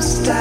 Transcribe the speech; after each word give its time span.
stop. 0.00 0.37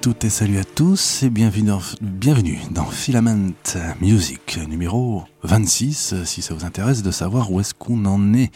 Toutes 0.00 0.24
et 0.24 0.30
salut 0.30 0.58
à 0.58 0.64
tous 0.64 1.24
et 1.24 1.30
bienvenue 1.30 1.68
dans, 1.68 1.80
bienvenue 2.00 2.60
dans 2.70 2.84
Filament 2.84 3.52
Music 4.00 4.58
numéro 4.68 5.24
26 5.42 6.14
si 6.24 6.40
ça 6.40 6.54
vous 6.54 6.64
intéresse 6.64 7.02
de 7.02 7.10
savoir 7.10 7.50
où 7.50 7.58
est-ce 7.58 7.74
qu'on 7.74 8.04
en 8.04 8.32
est. 8.32 8.52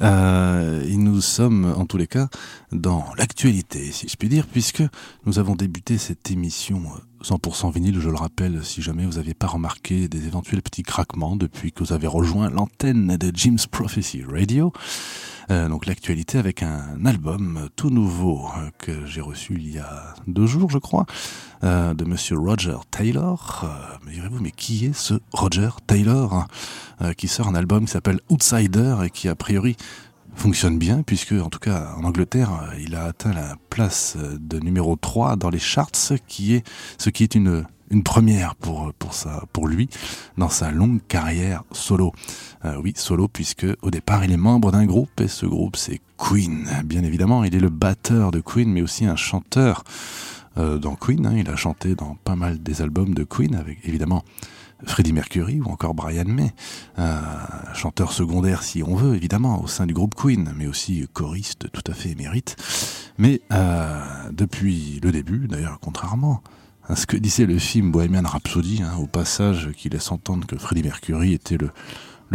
Euh, 0.00 0.84
nous 0.96 1.20
sommes 1.20 1.72
en 1.76 1.86
tous 1.86 1.98
les 1.98 2.08
cas 2.08 2.28
dans 2.72 3.04
l'actualité 3.16 3.92
si 3.92 4.08
je 4.08 4.16
puis 4.16 4.28
dire 4.28 4.46
puisque 4.46 4.82
nous 5.24 5.38
avons 5.38 5.54
débuté 5.54 5.98
cette 5.98 6.30
émission 6.30 6.82
100% 7.22 7.72
vinyle, 7.72 8.00
je 8.00 8.10
le 8.10 8.16
rappelle, 8.16 8.64
si 8.64 8.82
jamais 8.82 9.06
vous 9.06 9.14
n'aviez 9.14 9.34
pas 9.34 9.46
remarqué 9.46 10.08
des 10.08 10.26
éventuels 10.26 10.62
petits 10.62 10.82
craquements 10.82 11.36
depuis 11.36 11.70
que 11.70 11.84
vous 11.84 11.92
avez 11.92 12.08
rejoint 12.08 12.50
l'antenne 12.50 13.16
de 13.16 13.30
Jim's 13.32 13.68
Prophecy 13.68 14.24
Radio. 14.24 14.72
Euh, 15.50 15.68
donc 15.68 15.86
l'actualité 15.86 16.38
avec 16.38 16.62
un 16.62 17.04
album 17.04 17.68
tout 17.76 17.90
nouveau 17.90 18.46
euh, 18.46 18.70
que 18.78 19.06
j'ai 19.06 19.20
reçu 19.20 19.54
il 19.56 19.74
y 19.74 19.78
a 19.78 20.14
deux 20.26 20.46
jours, 20.46 20.70
je 20.70 20.78
crois, 20.78 21.06
euh, 21.64 21.94
de 21.94 22.04
Monsieur 22.04 22.38
Roger 22.38 22.76
Taylor. 22.90 23.64
Me 24.06 24.12
direz-vous, 24.12 24.40
mais 24.40 24.50
qui 24.50 24.86
est 24.86 24.94
ce 24.94 25.14
Roger 25.32 25.70
Taylor 25.86 26.46
euh, 27.00 27.12
qui 27.12 27.28
sort 27.28 27.48
un 27.48 27.54
album 27.54 27.86
qui 27.86 27.92
s'appelle 27.92 28.20
Outsider 28.30 28.96
et 29.04 29.10
qui 29.10 29.28
a 29.28 29.34
priori 29.34 29.76
fonctionne 30.34 30.78
bien 30.78 31.02
puisque 31.02 31.32
en 31.32 31.50
tout 31.50 31.58
cas 31.58 31.94
en 31.98 32.04
Angleterre 32.04 32.50
il 32.80 32.94
a 32.94 33.04
atteint 33.04 33.34
la 33.34 33.56
place 33.68 34.16
de 34.16 34.58
numéro 34.60 34.96
3 34.96 35.36
dans 35.36 35.50
les 35.50 35.58
charts 35.58 35.90
qui 36.26 36.54
est 36.54 36.66
ce 36.96 37.10
qui 37.10 37.22
est 37.22 37.34
une 37.34 37.66
une 37.92 38.02
première 38.02 38.56
pour, 38.56 38.92
pour, 38.98 39.14
sa, 39.14 39.44
pour 39.52 39.68
lui 39.68 39.88
dans 40.38 40.48
sa 40.48 40.70
longue 40.70 41.00
carrière 41.06 41.62
solo. 41.70 42.12
Euh, 42.64 42.80
oui, 42.82 42.94
solo, 42.96 43.28
puisque 43.28 43.66
au 43.82 43.90
départ, 43.90 44.24
il 44.24 44.32
est 44.32 44.36
membre 44.36 44.72
d'un 44.72 44.86
groupe, 44.86 45.20
et 45.20 45.28
ce 45.28 45.46
groupe, 45.46 45.76
c'est 45.76 46.00
Queen. 46.16 46.68
Bien 46.84 47.04
évidemment, 47.04 47.44
il 47.44 47.54
est 47.54 47.60
le 47.60 47.68
batteur 47.68 48.30
de 48.30 48.40
Queen, 48.40 48.72
mais 48.72 48.82
aussi 48.82 49.04
un 49.04 49.16
chanteur 49.16 49.84
euh, 50.58 50.78
dans 50.78 50.96
Queen. 50.96 51.26
hein. 51.26 51.34
Il 51.36 51.48
a 51.50 51.56
chanté 51.56 51.94
dans 51.94 52.16
pas 52.24 52.36
mal 52.36 52.62
des 52.62 52.80
albums 52.82 53.14
de 53.14 53.24
Queen, 53.24 53.54
avec 53.54 53.78
évidemment 53.84 54.24
Freddie 54.84 55.12
Mercury 55.12 55.60
ou 55.60 55.66
encore 55.70 55.94
Brian 55.94 56.24
May, 56.26 56.52
euh, 56.98 57.20
chanteur 57.74 58.12
secondaire 58.12 58.62
si 58.62 58.82
on 58.82 58.94
veut, 58.94 59.14
évidemment, 59.14 59.62
au 59.62 59.66
sein 59.66 59.86
du 59.86 59.94
groupe 59.94 60.14
Queen, 60.14 60.52
mais 60.56 60.66
aussi 60.66 61.06
choriste 61.12 61.70
tout 61.72 61.84
à 61.86 61.94
fait 61.94 62.10
émérite. 62.10 62.56
Mais 63.18 63.42
euh, 63.52 64.02
depuis 64.32 64.98
le 65.02 65.12
début, 65.12 65.46
d'ailleurs, 65.46 65.78
contrairement 65.80 66.42
ce 66.94 67.06
que 67.06 67.16
disait 67.16 67.46
le 67.46 67.58
film 67.58 67.90
Bohemian 67.90 68.22
Rhapsody, 68.24 68.82
hein, 68.82 68.92
au 68.98 69.06
passage 69.06 69.70
qui 69.76 69.88
laisse 69.88 70.10
entendre 70.10 70.46
que 70.46 70.56
Freddie 70.56 70.82
Mercury 70.82 71.32
était 71.32 71.56
le, 71.58 71.70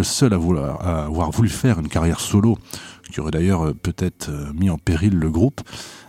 seul 0.04 0.34
à, 0.34 0.38
vouloir, 0.38 0.88
avoir 0.88 1.32
voulu 1.32 1.50
faire 1.50 1.80
une 1.80 1.90
carrière 1.90 2.20
solo, 2.20 2.58
qui 3.12 3.20
aurait 3.20 3.32
d'ailleurs 3.32 3.68
euh, 3.68 3.74
peut-être 3.74 4.30
euh, 4.30 4.52
mis 4.54 4.70
en 4.70 4.78
péril 4.78 5.18
le 5.18 5.30
groupe. 5.30 5.62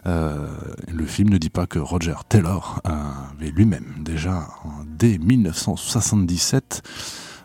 Euh, 0.06 0.48
le 0.92 1.06
film 1.06 1.30
ne 1.30 1.38
dit 1.38 1.50
pas 1.50 1.66
que 1.66 1.78
Roger 1.78 2.14
Taylor 2.28 2.80
avait 2.84 3.50
lui-même 3.50 3.94
déjà 4.00 4.48
dès 4.86 5.18
1977 5.18 6.82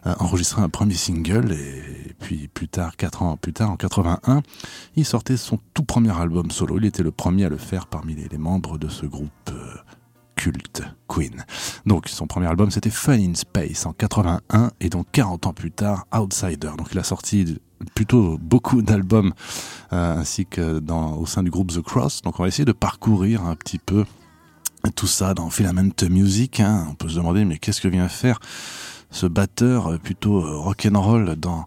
euh, 0.06 0.14
enregistré 0.20 0.62
un 0.62 0.68
premier 0.68 0.96
single 0.96 1.54
et 1.54 2.14
puis 2.20 2.50
plus 2.50 2.68
tard, 2.68 2.98
quatre 2.98 3.22
ans 3.22 3.38
plus 3.38 3.54
tard, 3.54 3.72
en 3.72 3.78
81, 3.78 4.42
il 4.98 5.06
sortait 5.06 5.38
son 5.38 5.60
tout 5.74 5.84
premier 5.84 6.12
album 6.12 6.52
solo. 6.52 6.78
Il 6.78 6.86
était 6.86 7.04
le 7.04 7.12
premier 7.12 7.46
à 7.46 7.50
le 7.50 7.58
faire 7.58 7.88
parmi 7.88 8.14
les, 8.16 8.38
membres 8.38 8.78
de 8.78 8.90
ce 8.90 9.06
groupe 9.06 9.52
culte 10.44 10.84
Queen. 11.08 11.46
Donc 11.86 12.10
son 12.10 12.28
premier 12.28 12.48
album 12.48 12.70
c'était 12.70 12.90
Fun 12.90 13.14
in 13.14 13.34
Space 13.34 13.86
en 13.86 13.94
81 13.94 14.72
et 14.82 14.90
donc 14.90 15.08
40 15.14 15.48
ans 15.48 15.54
plus 15.54 15.72
tard 15.72 16.06
Outsider. 16.14 16.72
Donc 16.78 16.90
il 16.92 17.00
a 17.00 17.04
sorti 17.04 17.60
plutôt 17.96 18.38
beaucoup 18.42 18.82
d'albums 18.82 19.32
euh, 19.94 20.18
ainsi 20.18 20.46
que 20.46 20.80
dans, 20.80 21.14
au 21.16 21.26
sein 21.26 21.44
du 21.44 21.50
groupe 21.50 21.72
The 21.72 21.82
Cross. 21.82 22.24
Donc 22.24 22.42
on 22.42 22.44
va 22.44 22.50
essayer 22.50 22.66
de 22.66 22.74
parcourir 22.74 23.46
un 23.46 23.56
petit 23.56 23.80
peu 23.80 24.04
tout 24.96 25.08
ça 25.08 25.34
dans 25.34 25.50
Filament 25.50 25.94
Music. 26.10 26.60
hein. 26.60 26.88
On 26.90 26.96
peut 26.96 27.08
se 27.08 27.16
demander 27.16 27.46
mais 27.46 27.58
qu'est-ce 27.58 27.80
que 27.80 27.88
vient 27.88 28.10
faire 28.10 28.40
ce 29.12 29.28
batteur 29.28 29.94
euh, 29.94 29.98
plutôt 29.98 30.44
euh, 30.44 30.58
rock'n'roll 30.58 31.38
dans 31.38 31.66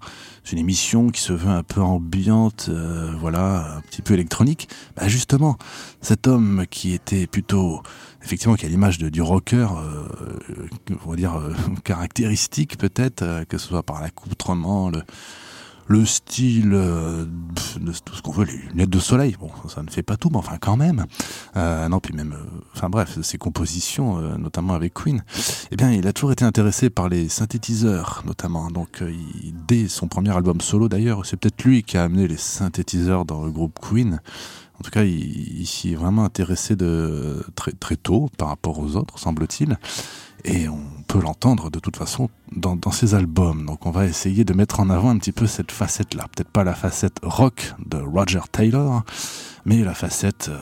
une 0.53 0.59
émission 0.59 1.09
qui 1.09 1.23
se 1.23 1.33
veut 1.33 1.49
un 1.49 1.63
peu 1.63 1.81
ambiante, 1.81 2.71
voilà, 3.19 3.79
un 3.79 3.81
petit 3.81 4.01
peu 4.01 4.15
électronique? 4.15 4.69
Bah 4.97 5.09
justement, 5.09 5.57
cet 6.01 6.29
homme 6.29 6.67
qui 6.71 6.93
était 6.93 7.27
plutôt, 7.27 7.83
effectivement, 8.27 8.57
qui 8.57 8.67
a 8.67 8.69
l'image 8.69 8.99
du 8.99 9.23
rocker, 9.23 9.69
euh, 9.71 10.67
on 11.07 11.11
va 11.11 11.17
dire 11.17 11.37
euh, 11.37 11.55
caractéristique 11.85 12.77
peut-être, 12.77 13.23
euh, 13.23 13.45
que 13.45 13.57
ce 13.57 13.69
soit 13.69 13.85
par 13.85 14.01
l'accoutrement, 14.01 14.91
le, 14.91 15.03
le 15.87 16.05
style, 16.05 16.71
de 16.71 17.93
tout 18.05 18.17
ce 18.17 18.23
qu'on 18.23 18.33
veut, 18.33 18.45
les 18.45 18.57
lunettes 18.57 18.91
de 18.91 18.99
soleil. 18.99 19.37
Bon, 19.39 19.51
ça 19.69 19.85
ne 19.85 19.91
fait 19.91 20.03
pas 20.03 20.17
tout, 20.17 20.29
mais 20.31 20.39
enfin 20.39 20.57
quand 20.61 20.77
même. 20.77 21.07
Non, 21.55 22.01
puis 22.01 22.13
même, 22.13 22.35
enfin 22.75 22.91
bref, 22.91 23.21
ses 23.23 23.39
compositions, 23.39 24.37
notamment 24.37 24.75
avec 24.75 24.95
Queen. 24.95 25.23
Eh 25.71 25.77
bien, 25.77 25.93
il 25.93 26.09
a 26.09 26.13
toujours 26.13 26.33
été 26.33 26.45
intéressé 26.45 26.91
par 26.91 27.09
les 27.09 27.29
synthétiseurs, 27.29 28.25
notamment. 28.27 28.69
Donc, 28.73 29.05
dès 29.69 29.87
son 29.87 30.09
premier 30.09 30.31
album 30.31 30.61
solo, 30.61 30.89
d'ailleurs, 30.89 31.25
c'est 31.25 31.37
peut-être 31.37 31.63
lui 31.63 31.85
qui 31.85 31.97
a 31.97 32.03
amené 32.03 32.27
les 32.27 32.37
synthétiseurs 32.37 33.25
dans 33.25 33.45
le 33.45 33.53
groupe 33.53 33.79
Queen. 33.81 34.21
En 34.79 34.83
tout 34.85 34.91
cas, 34.91 35.05
il, 35.05 35.67
s'y 35.67 35.93
est 35.93 35.97
vraiment 35.97 36.25
intéressé 36.25 36.77
de 36.77 37.45
très 37.55 37.73
très 37.73 37.97
tôt 37.97 38.29
par 38.37 38.49
rapport 38.49 38.79
aux 38.79 38.97
autres, 38.97 39.19
semble-t-il. 39.19 39.79
Et 40.45 40.69
on 40.69 40.81
peut 41.09 41.21
l'entendre 41.21 41.71
de 41.71 41.81
toute 41.81 41.97
façon 41.97 42.29
dans, 42.55 42.77
dans 42.77 42.91
ses 42.91 43.15
albums. 43.15 43.65
Donc 43.67 43.87
on 43.87 43.91
va 43.91 44.07
essayer 44.07 44.45
de 44.45 44.53
mettre 44.53 44.81
en 44.81 44.91
avant 44.91 45.11
un 45.11 45.19
petit 45.19 45.33
peu 45.33 45.47
cette 45.47 45.73
facette-là. 45.73 46.27
Peut-être 46.35 46.51
pas 46.51 46.63
la 46.63 46.75
facette 46.75 47.19
rock 47.23 47.73
de 47.85 47.97
Roger 47.97 48.43
Taylor, 48.53 49.03
mais 49.65 49.83
la 49.83 49.95
facette, 49.95 50.49
euh, 50.49 50.59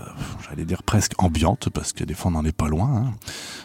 j'allais 0.49 0.65
dire 0.65 0.83
presque 0.83 1.13
ambiante, 1.23 1.69
parce 1.69 1.93
que 1.93 2.05
des 2.05 2.15
fois 2.15 2.31
on 2.31 2.35
n'en 2.35 2.45
est 2.45 2.57
pas 2.57 2.69
loin, 2.69 2.97
hein, 2.97 3.15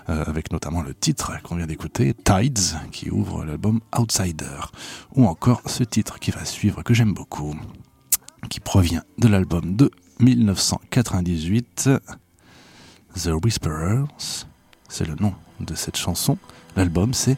euh, 0.10 0.26
avec 0.26 0.52
notamment 0.52 0.82
le 0.82 0.94
titre 0.94 1.32
qu'on 1.44 1.56
vient 1.56 1.68
d'écouter, 1.68 2.14
Tides, 2.14 2.78
qui 2.92 3.10
ouvre 3.10 3.46
l'album 3.46 3.80
Outsider, 3.98 4.60
ou 5.16 5.26
encore 5.26 5.62
ce 5.68 5.84
titre 5.84 6.20
qui 6.20 6.32
va 6.32 6.44
suivre, 6.44 6.84
que 6.84 6.94
j'aime 6.94 7.14
beaucoup, 7.14 7.56
qui 8.50 8.60
provient 8.60 9.04
de 9.18 9.30
l'album 9.30 9.78
de 9.78 9.92
1998, 10.20 11.90
The 13.16 13.30
Whisperers, 13.44 14.06
c'est 14.90 15.08
le 15.08 15.16
nom 15.16 15.34
de 15.60 15.76
cette 15.76 15.96
chanson. 15.96 16.38
L'album 16.76 17.14
c'est 17.14 17.38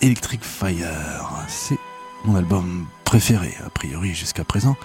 Electric 0.00 0.42
Fire, 0.42 1.44
c'est 1.48 1.78
mon 2.24 2.36
album 2.36 2.86
préféré, 3.04 3.54
a 3.64 3.70
priori 3.70 4.14
jusqu'à 4.14 4.44
présent, 4.44 4.76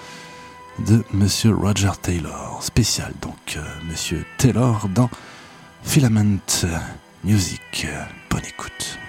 de 0.88 1.04
Monsieur 1.12 1.54
Roger 1.54 1.92
Taylor, 2.02 2.62
spécial 2.62 3.14
donc 3.22 3.58
euh, 3.58 3.64
Monsieur 3.90 4.26
Taylor 4.38 4.88
dans 4.90 5.10
Filament 5.84 6.40
Music. 7.24 7.88
Bonne 8.30 8.46
écoute. 8.46 9.00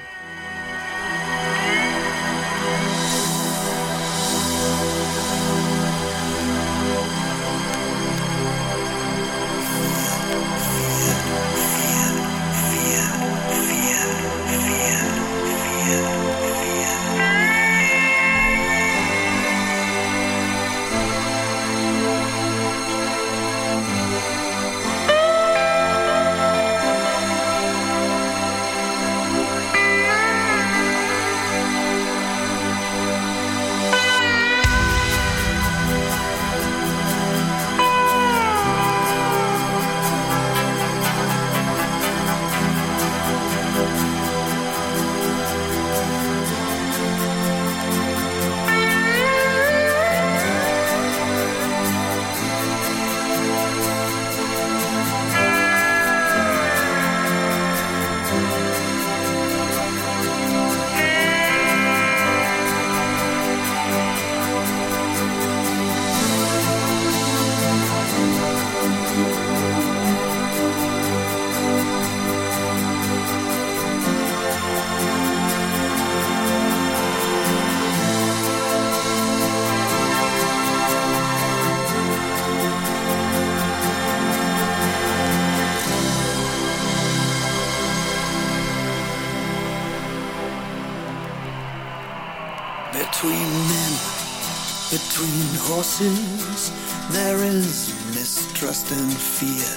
There 97.12 97.38
is 97.38 97.92
mistrust 98.14 98.90
and 98.92 99.12
fear. 99.12 99.72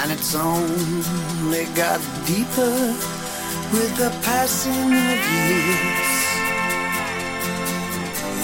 And 0.00 0.12
it's 0.12 0.34
only 0.34 1.64
got 1.74 2.00
deeper 2.26 2.76
with 3.72 3.90
the 3.96 4.10
passing 4.22 4.88
of 4.92 5.20
years. 5.36 6.10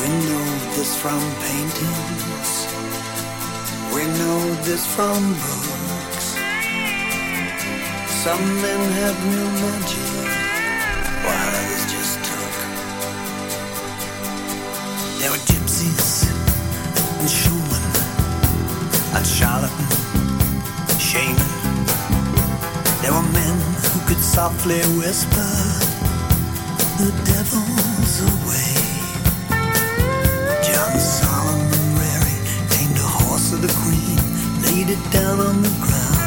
We 0.00 0.08
know 0.28 0.46
this 0.76 0.92
from 1.02 1.20
paintings, 1.46 2.50
we 3.94 4.02
know 4.20 4.40
this 4.68 4.84
from 4.94 5.20
books. 5.44 6.26
Some 8.24 8.44
men 8.62 8.82
have 9.00 9.16
new 9.34 9.48
magic, 9.64 9.99
and 17.20 17.28
showmen 17.28 17.84
and 19.14 19.26
charlatan, 19.26 19.88
shaman. 20.98 21.50
There 23.02 23.12
were 23.12 23.28
men 23.40 23.56
who 23.92 23.98
could 24.08 24.22
softly 24.22 24.80
whisper 24.96 25.52
The 27.00 27.10
devil's 27.32 28.14
away. 28.30 28.76
John 30.66 30.92
Solomon 30.98 31.84
Rary 32.00 32.38
tamed 32.72 32.96
a 32.96 33.10
horse 33.20 33.52
of 33.52 33.60
the 33.60 33.72
queen, 33.82 34.18
laid 34.64 34.88
it 34.88 35.04
down 35.12 35.40
on 35.40 35.60
the 35.60 35.74
ground. 35.84 36.20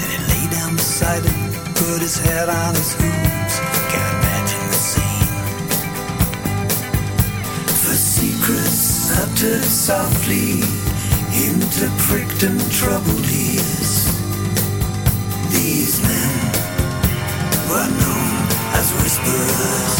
Then 0.00 0.10
he 0.14 0.18
lay 0.32 0.44
down 0.56 0.76
beside 0.76 1.24
it, 1.26 1.74
put 1.74 2.00
his 2.00 2.16
head 2.16 2.48
on 2.48 2.74
his 2.74 2.94
hooves. 2.94 3.09
Secrets 9.40 9.68
softly 9.68 10.60
into 11.32 11.88
pricked 11.96 12.42
and 12.42 12.60
troubled 12.70 13.24
ears. 13.24 14.04
These 15.50 16.02
men 16.02 16.52
were 17.70 17.88
known 17.88 18.48
as 18.74 18.92
whisperers. 19.00 19.99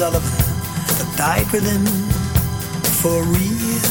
Sullivan 0.00 0.32
that 0.96 1.12
died 1.18 1.52
with 1.52 1.60
him 1.60 1.84
for 3.02 3.20
real. 3.20 3.90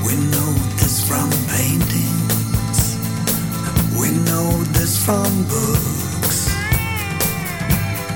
We 0.00 0.16
know 0.32 0.52
this 0.80 1.06
from 1.06 1.28
paintings, 1.52 2.96
we 3.92 4.08
know 4.24 4.48
this 4.72 4.96
from 5.04 5.28
books. 5.52 6.48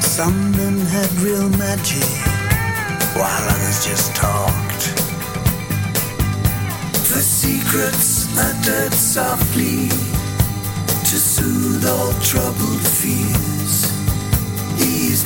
Some 0.00 0.52
men 0.52 0.78
had 0.88 1.12
real 1.20 1.50
magic, 1.50 2.08
while 3.20 3.44
others 3.44 3.84
just 3.84 4.16
talked. 4.16 4.84
The 7.12 7.20
secrets 7.20 8.34
uttered 8.38 8.94
softly 8.94 9.90
to 11.10 11.16
soothe 11.18 11.84
all 11.84 12.14
troubled 12.22 12.80
fears. 12.80 13.89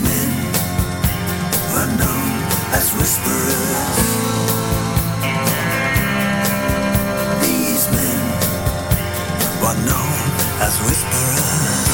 These 0.05 0.13
men 0.13 0.31
were 1.73 1.91
known 1.97 2.43
as 2.73 2.93
whisperers. 2.93 3.97
These 7.43 7.91
men 7.91 8.21
were 9.63 9.79
known 9.87 10.21
as 10.61 10.79
whisperers. 10.85 11.94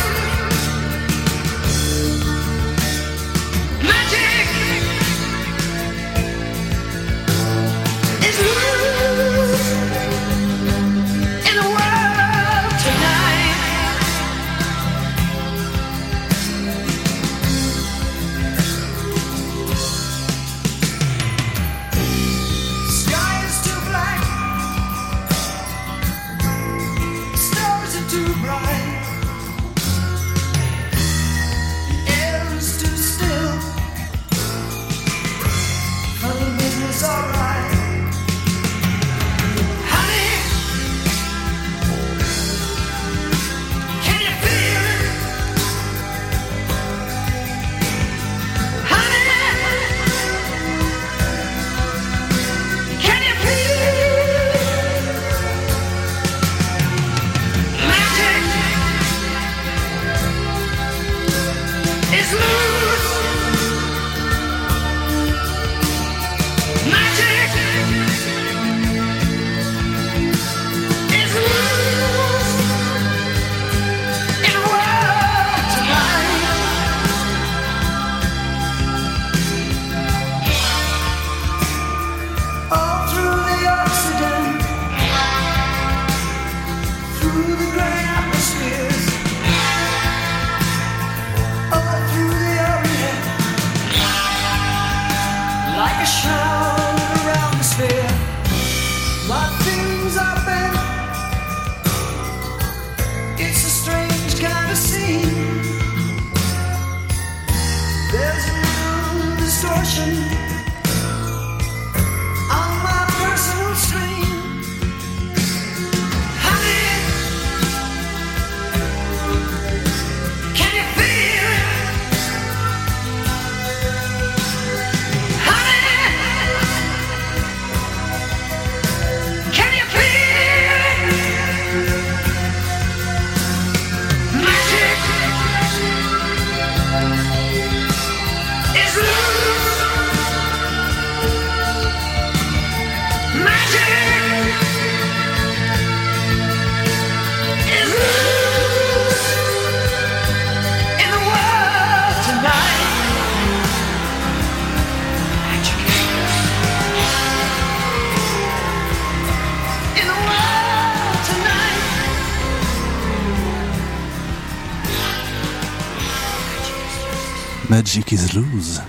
Magic 168.11 168.29
is 168.29 168.35
Loose. 168.35 168.81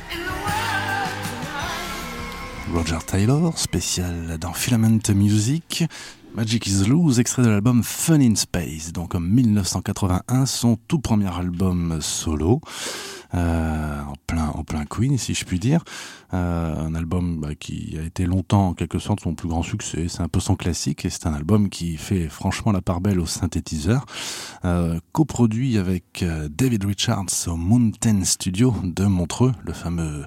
Roger 2.74 2.98
Taylor, 3.06 3.56
spécial 3.56 4.36
dans 4.40 4.52
Filament 4.52 4.98
Music. 5.14 5.84
Magic 6.34 6.66
is 6.66 6.86
Loose, 6.88 7.20
extrait 7.20 7.42
de 7.42 7.48
l'album 7.48 7.84
Fun 7.84 8.20
in 8.20 8.34
Space, 8.34 8.92
donc 8.92 9.14
en 9.14 9.20
1981, 9.20 10.46
son 10.46 10.76
tout 10.88 10.98
premier 10.98 11.32
album 11.32 11.98
solo. 12.00 12.60
Euh, 13.34 14.02
en 14.02 14.14
plein 14.26 14.48
en 14.48 14.62
plein 14.62 14.84
Queen 14.84 15.16
si 15.16 15.32
je 15.32 15.44
puis 15.44 15.58
dire. 15.58 15.82
Euh, 16.34 16.86
un 16.86 16.94
album 16.94 17.40
bah, 17.40 17.54
qui 17.54 17.96
a 17.98 18.04
été 18.04 18.26
longtemps 18.26 18.68
en 18.68 18.74
quelque 18.74 18.98
sorte 18.98 19.20
son 19.20 19.34
plus 19.34 19.48
grand 19.48 19.62
succès. 19.62 20.06
C'est 20.08 20.20
un 20.20 20.28
peu 20.28 20.40
son 20.40 20.54
classique 20.54 21.04
et 21.06 21.10
c'est 21.10 21.26
un 21.26 21.32
album 21.32 21.70
qui 21.70 21.96
fait 21.96 22.28
franchement 22.28 22.72
la 22.72 22.82
part 22.82 23.00
belle 23.00 23.20
au 23.20 23.26
synthétiseur. 23.26 24.04
Euh, 24.64 25.00
coproduit 25.12 25.78
avec 25.78 26.24
David 26.50 26.84
Richards 26.84 27.26
au 27.46 27.56
Mountain 27.56 28.24
Studio 28.24 28.74
de 28.82 29.04
Montreux 29.04 29.52
le 29.64 29.72
fameux 29.72 30.26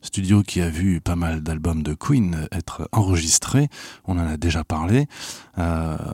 studio 0.00 0.42
qui 0.42 0.62
a 0.62 0.70
vu 0.70 1.00
pas 1.00 1.16
mal 1.16 1.42
d'albums 1.42 1.82
de 1.82 1.94
Queen 1.94 2.48
être 2.52 2.88
enregistrés. 2.92 3.68
On 4.06 4.18
en 4.18 4.26
a 4.26 4.36
déjà 4.36 4.64
parlé. 4.64 5.06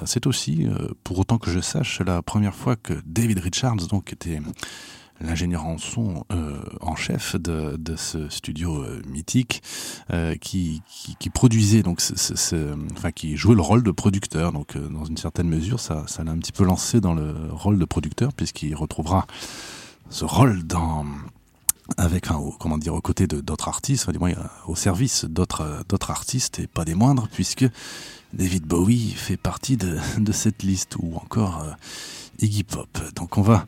C'est 0.05 0.27
aussi 0.27 0.67
pour 1.05 1.19
autant 1.19 1.39
que 1.39 1.51
je 1.51 1.61
sache 1.61 2.01
la 2.01 2.23
première 2.23 2.55
fois 2.55 2.77
que 2.77 2.95
David 3.07 3.39
Richards 3.41 3.87
donc 3.89 4.13
était 4.13 4.41
l'ingénieur 5.21 5.65
en 5.65 5.79
son 5.79 6.25
euh, 6.33 6.61
en 6.81 6.97
chef 6.97 7.37
de, 7.37 7.77
de 7.79 7.97
ce 7.97 8.29
studio 8.29 8.83
euh, 8.83 9.03
mythique 9.07 9.63
euh, 10.13 10.35
qui, 10.37 10.83
qui, 11.19 11.31
produisait 11.31 11.83
donc 11.83 12.01
enfin 12.93 13.13
qui 13.13 13.37
jouait 13.37 13.55
le 13.55 13.61
rôle 13.61 13.83
de 13.83 13.91
producteur. 13.91 14.53
Donc 14.53 14.77
dans 14.77 15.05
une 15.05 15.17
certaine 15.17 15.49
mesure 15.49 15.81
ça 15.81 16.05
ça 16.07 16.25
l'a 16.25 16.33
un 16.33 16.39
petit 16.39 16.53
peu 16.53 16.65
lancé 16.65 17.01
dans 17.01 17.15
le 17.15 17.35
rôle 17.51 17.79
de 17.79 17.85
producteur 17.85 18.33
puisqu'il 18.33 18.75
retrouvera 18.75 19.27
ce 20.11 20.25
rôle 20.25 20.65
dans 20.65 21.05
avec 21.97 22.31
un, 22.31 22.41
comment 22.59 22.79
dire 22.79 22.95
aux 22.95 23.03
côtés 23.03 23.27
d'autres 23.27 23.69
artistes 23.69 24.11
du 24.11 24.19
moins, 24.19 24.33
au 24.67 24.75
service 24.75 25.25
d'autres 25.27 25.85
d'autres 25.89 26.11
artistes 26.11 26.59
et 26.59 26.67
pas 26.67 26.85
des 26.85 26.95
moindres 26.95 27.29
puisque 27.33 27.67
David 28.33 28.65
Bowie 28.65 29.11
fait 29.11 29.37
partie 29.37 29.77
de, 29.77 29.99
de 30.19 30.33
cette 30.33 30.63
liste 30.63 30.97
ou 30.99 31.15
encore 31.17 31.65
Iggy 32.41 32.65
Pop. 32.65 32.99
Donc 33.15 33.39
on 33.39 33.43
va 33.43 33.67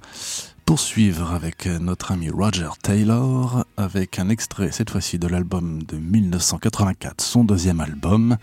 poursuivre 0.67 1.33
avec 1.33 1.67
notre 1.67 2.11
ami 2.11 2.29
Roger 2.29 2.71
Taylor 2.83 3.65
avec 3.77 4.19
un 4.19 4.29
extrait 4.29 4.73
cette 4.73 4.91
fois-ci 4.91 5.17
de 5.17 5.29
l'album 5.29 5.85
de 5.85 5.97
1984, 5.97 7.21
son 7.21 7.45
deuxième 7.45 7.81
album 7.81 8.37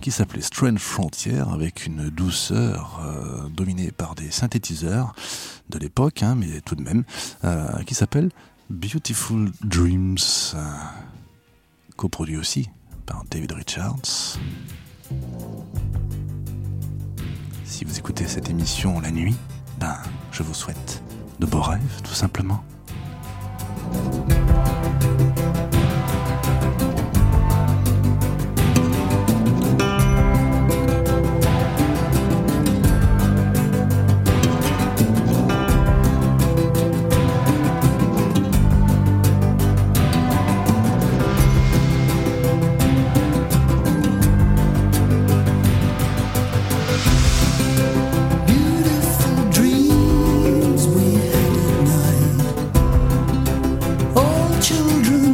qui 0.00 0.10
s'appelait 0.10 0.42
Strange 0.42 0.80
Frontier 0.80 1.38
avec 1.38 1.86
une 1.86 2.10
douceur 2.10 3.00
euh, 3.04 3.48
dominée 3.48 3.92
par 3.92 4.16
des 4.16 4.32
synthétiseurs 4.32 5.14
de 5.70 5.78
l'époque, 5.78 6.24
hein, 6.24 6.34
mais 6.34 6.60
tout 6.62 6.74
de 6.74 6.82
même, 6.82 7.04
euh, 7.44 7.82
qui 7.84 7.94
s'appelle 7.94 8.30
Beautiful 8.68 9.50
Dreams, 9.62 10.18
euh, 10.54 10.72
coproduit 11.96 12.36
aussi 12.36 12.68
par 13.06 13.22
David 13.30 13.52
Richards. 13.52 14.36
Si 17.64 17.84
vous 17.84 17.98
écoutez 17.98 18.26
cette 18.26 18.50
émission 18.50 18.98
la 18.98 19.12
nuit, 19.12 19.36
ben, 19.78 19.96
je 20.32 20.42
vous 20.42 20.54
souhaite 20.54 21.02
de 21.38 21.46
beaux 21.46 21.60
rêves, 21.60 22.00
tout 22.02 22.14
simplement. 22.14 22.62
Children 54.68 55.27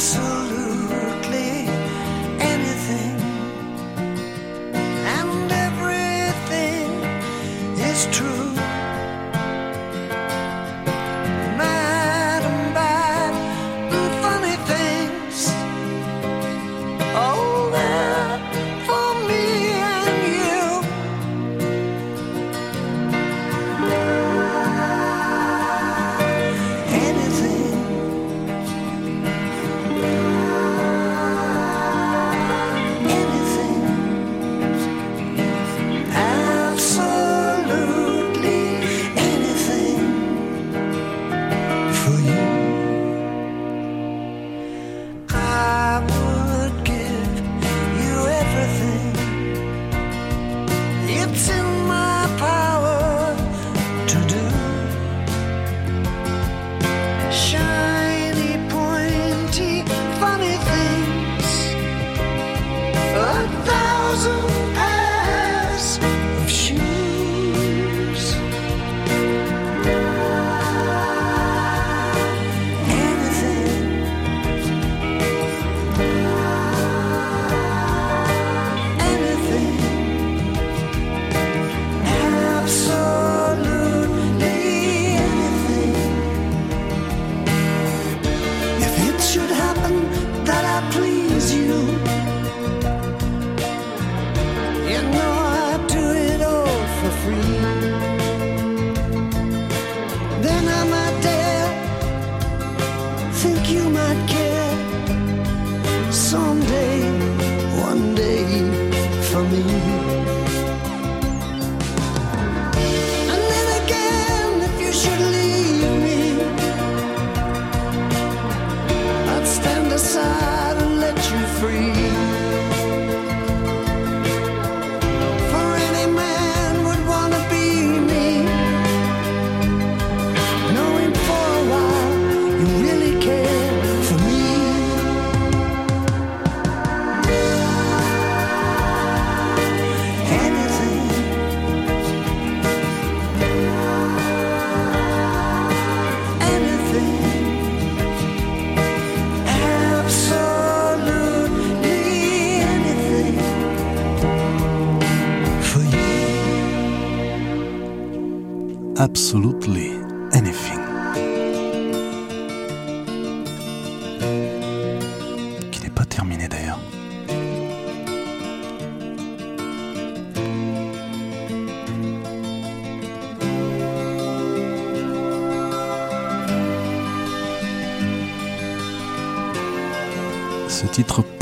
Absolutely 0.00 0.39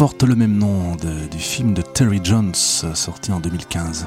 porte 0.08 0.22
le 0.22 0.36
même 0.36 0.56
nom 0.56 0.96
du 0.96 1.38
film 1.38 1.74
de 1.74 1.82
Terry 1.82 2.18
Jones 2.24 2.54
sorti 2.54 3.30
en 3.30 3.40
2015. 3.40 4.06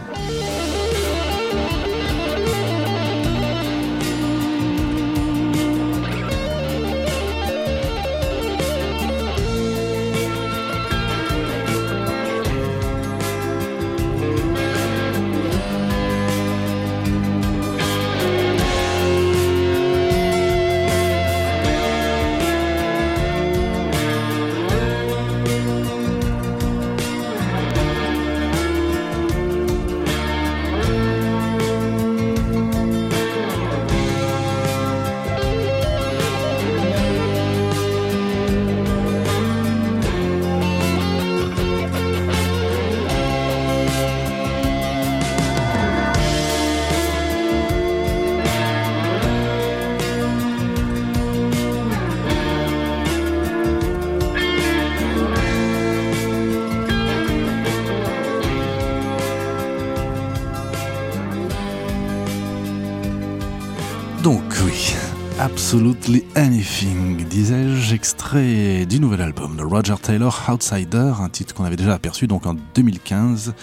Absolutely 65.71 66.25
Anything, 66.35 67.25
disais-je, 67.29 67.95
extrait 67.95 68.85
du 68.85 68.99
nouvel 68.99 69.21
album 69.21 69.55
de 69.55 69.63
Roger 69.63 69.95
Taylor, 70.01 70.49
Outsider, 70.49 71.13
un 71.17 71.29
titre 71.29 71.53
qu'on 71.53 71.63
avait 71.63 71.77
déjà 71.77 71.93
aperçu 71.93 72.27
donc 72.27 72.45
en 72.45 72.55
2015 72.75 73.53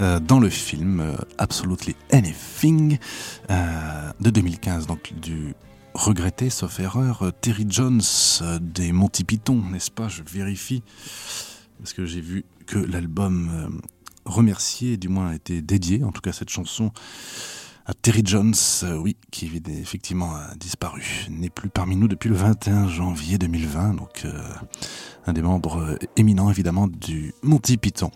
euh, 0.00 0.18
dans 0.18 0.40
le 0.40 0.50
film 0.50 0.98
euh, 0.98 1.14
Absolutely 1.38 1.94
Anything 2.10 2.98
euh, 3.48 4.10
de 4.18 4.30
2015, 4.30 4.88
donc 4.88 5.12
du 5.22 5.54
regretté, 5.94 6.50
sauf 6.50 6.80
erreur, 6.80 7.30
Terry 7.40 7.66
Jones 7.68 8.02
des 8.60 8.90
Monty 8.90 9.22
Python, 9.22 9.62
n'est-ce 9.70 9.92
pas? 9.92 10.08
Je 10.08 10.24
vérifie, 10.28 10.82
parce 11.78 11.92
que 11.92 12.06
j'ai 12.06 12.20
vu 12.20 12.44
que 12.66 12.80
l'album 12.80 13.80
remercié, 14.24 14.96
du 14.96 15.08
moins 15.08 15.28
a 15.28 15.36
été 15.36 15.62
dédié, 15.62 16.02
en 16.02 16.10
tout 16.10 16.22
cas 16.22 16.32
cette 16.32 16.50
chanson 16.50 16.90
à 17.86 17.94
Terry 17.94 18.22
Jones, 18.24 18.54
euh, 18.82 18.96
oui, 18.96 19.16
qui 19.30 19.50
effectivement 19.68 20.34
a 20.34 20.54
disparu, 20.56 21.26
n'est 21.30 21.50
plus 21.50 21.68
parmi 21.68 21.94
nous 21.94 22.08
depuis 22.08 22.28
le 22.28 22.34
21 22.34 22.88
janvier 22.88 23.38
2020, 23.38 23.94
donc 23.94 24.22
euh, 24.24 24.32
un 25.26 25.32
des 25.32 25.42
membres 25.42 25.96
éminents 26.16 26.50
évidemment 26.50 26.88
du 26.88 27.32
Monty 27.42 27.76
Python. 27.76 28.10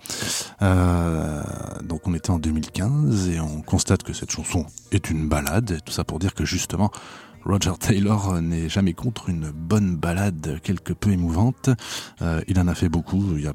Euh, 0.62 1.42
donc 1.84 2.08
on 2.08 2.14
était 2.14 2.30
en 2.30 2.40
2015 2.40 3.28
et 3.28 3.38
on 3.38 3.62
constate 3.62 4.02
que 4.02 4.12
cette 4.12 4.32
chanson 4.32 4.66
est 4.90 5.08
une 5.08 5.28
balade, 5.28 5.78
tout 5.84 5.92
ça 5.92 6.02
pour 6.02 6.18
dire 6.18 6.34
que 6.34 6.44
justement 6.44 6.90
Roger 7.44 7.72
Taylor 7.78 8.40
n'est 8.42 8.68
jamais 8.68 8.92
contre 8.92 9.28
une 9.28 9.50
bonne 9.50 9.96
balade 9.96 10.60
quelque 10.62 10.92
peu 10.92 11.10
émouvante. 11.10 11.70
Euh, 12.22 12.42
il 12.48 12.58
en 12.60 12.68
a 12.68 12.74
fait 12.74 12.88
beaucoup, 12.88 13.22
il 13.36 13.42
n'y 13.42 13.46
a 13.46 13.54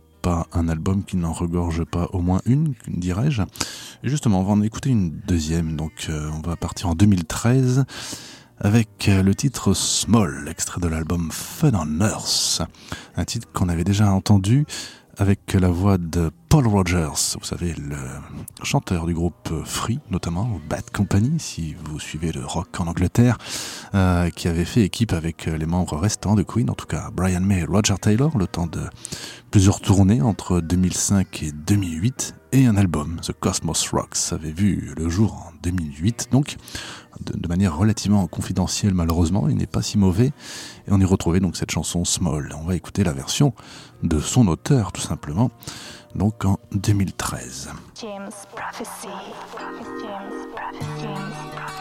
un 0.53 0.67
album 0.67 1.03
qui 1.03 1.17
n'en 1.17 1.33
regorge 1.33 1.83
pas 1.85 2.07
au 2.13 2.19
moins 2.19 2.41
une, 2.45 2.73
dirais-je. 2.87 3.43
Et 4.03 4.09
justement, 4.09 4.41
on 4.41 4.43
va 4.43 4.53
en 4.53 4.61
écouter 4.61 4.89
une 4.89 5.11
deuxième, 5.27 5.75
donc 5.75 6.07
euh, 6.09 6.29
on 6.33 6.47
va 6.47 6.55
partir 6.55 6.89
en 6.89 6.95
2013 6.95 7.85
avec 8.59 9.09
euh, 9.09 9.21
le 9.21 9.35
titre 9.35 9.73
Small, 9.73 10.47
extrait 10.49 10.79
de 10.79 10.87
l'album 10.87 11.29
Fun 11.31 11.71
on 11.73 11.99
Earth, 12.01 12.61
un 13.15 13.25
titre 13.25 13.47
qu'on 13.53 13.69
avait 13.69 13.83
déjà 13.83 14.11
entendu 14.11 14.65
avec 15.17 15.53
la 15.53 15.69
voix 15.69 15.97
de 15.97 16.29
Paul 16.49 16.67
Rogers, 16.67 17.37
vous 17.39 17.45
savez, 17.45 17.73
le 17.73 17.95
chanteur 18.63 19.05
du 19.05 19.13
groupe 19.13 19.49
Free, 19.63 19.99
notamment, 20.11 20.59
Bad 20.69 20.89
Company, 20.91 21.39
si 21.39 21.73
vous 21.85 21.99
suivez 22.01 22.33
le 22.33 22.45
rock 22.45 22.79
en 22.79 22.87
Angleterre, 22.87 23.37
euh, 23.93 24.29
qui 24.29 24.49
avait 24.49 24.65
fait 24.65 24.81
équipe 24.81 25.13
avec 25.13 25.45
les 25.45 25.65
membres 25.65 25.95
restants 25.95 26.35
de 26.35 26.43
Queen, 26.43 26.69
en 26.69 26.73
tout 26.73 26.85
cas 26.85 27.11
Brian 27.13 27.39
May 27.39 27.61
et 27.61 27.63
Roger 27.63 27.95
Taylor, 27.99 28.37
le 28.37 28.47
temps 28.47 28.67
de 28.67 28.81
plusieurs 29.55 29.79
tournées 29.79 30.21
entre 30.21 30.59
2005 30.59 31.43
et 31.43 31.53
2008, 31.53 32.35
et 32.51 32.65
un 32.65 32.75
album, 32.75 33.21
The 33.21 33.31
Cosmos 33.31 33.89
Rocks, 33.93 34.33
avait 34.33 34.51
vu 34.51 34.91
le 34.97 35.07
jour 35.07 35.47
en 35.47 35.51
2008, 35.63 36.27
donc 36.29 36.57
de, 37.21 37.47
manière 37.47 37.77
relativement 37.77 38.27
confidentielle 38.27 38.93
malheureusement, 38.93 39.47
il 39.47 39.55
n'est 39.55 39.65
pas 39.65 39.81
si 39.81 39.97
mauvais, 39.97 40.33
et 40.87 40.89
on 40.89 40.99
y 40.99 41.05
retrouvait 41.05 41.39
donc 41.39 41.55
cette 41.55 41.71
chanson 41.71 42.03
Small. 42.03 42.53
On 42.61 42.65
va 42.65 42.75
écouter 42.75 43.05
la 43.05 43.13
version 43.13 43.53
de 44.03 44.19
son 44.19 44.49
auteur 44.49 44.91
tout 44.91 44.99
simplement, 44.99 45.51
donc 46.15 46.43
en 46.43 46.59
2013. 46.73 47.69
James 48.01 48.31
Prophecy. 48.53 49.07
Prophet 49.53 49.85
James, 50.01 50.33
Prophet 51.55 51.75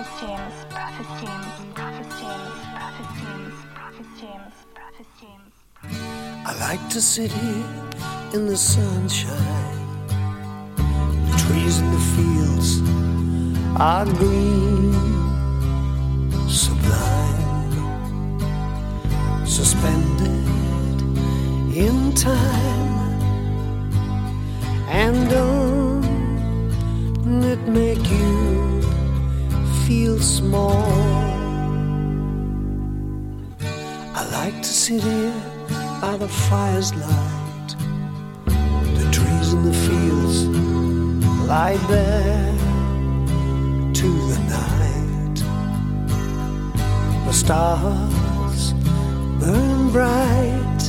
I 6.46 6.52
like 6.58 6.90
to 6.90 7.00
sit 7.00 7.32
here 7.32 7.64
in 8.34 8.46
the 8.46 8.56
sunshine. 8.56 9.78
The 10.76 11.36
trees 11.38 11.78
in 11.80 11.90
the 11.90 11.98
fields 12.14 12.82
are 13.80 14.04
green, 14.04 14.92
sublime, 16.46 18.38
suspended 19.46 20.44
in 21.74 22.12
time. 22.14 23.20
And 24.90 25.30
don't 25.30 26.04
it 27.42 27.66
make 27.66 28.06
you 28.10 28.82
feel 29.86 30.18
small? 30.18 30.84
I 34.14 34.28
like 34.30 34.60
to 34.60 34.68
sit 34.68 35.02
here 35.02 35.53
by 36.06 36.16
the 36.18 36.28
fire's 36.28 36.94
light. 36.96 37.70
The 38.98 39.06
trees 39.16 39.48
in 39.54 39.62
the 39.70 39.76
fields 39.86 40.38
lie 41.50 41.78
bare 41.88 42.52
to 44.00 44.08
the 44.30 44.40
night. 44.58 45.36
The 47.26 47.32
stars 47.32 48.62
burn 49.40 49.92
bright, 49.96 50.82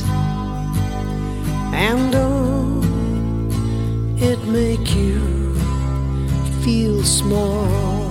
and 1.88 2.12
oh, 2.14 2.82
it 4.30 4.40
make 4.58 4.88
you 4.94 5.20
feel 6.62 7.02
small. 7.04 8.05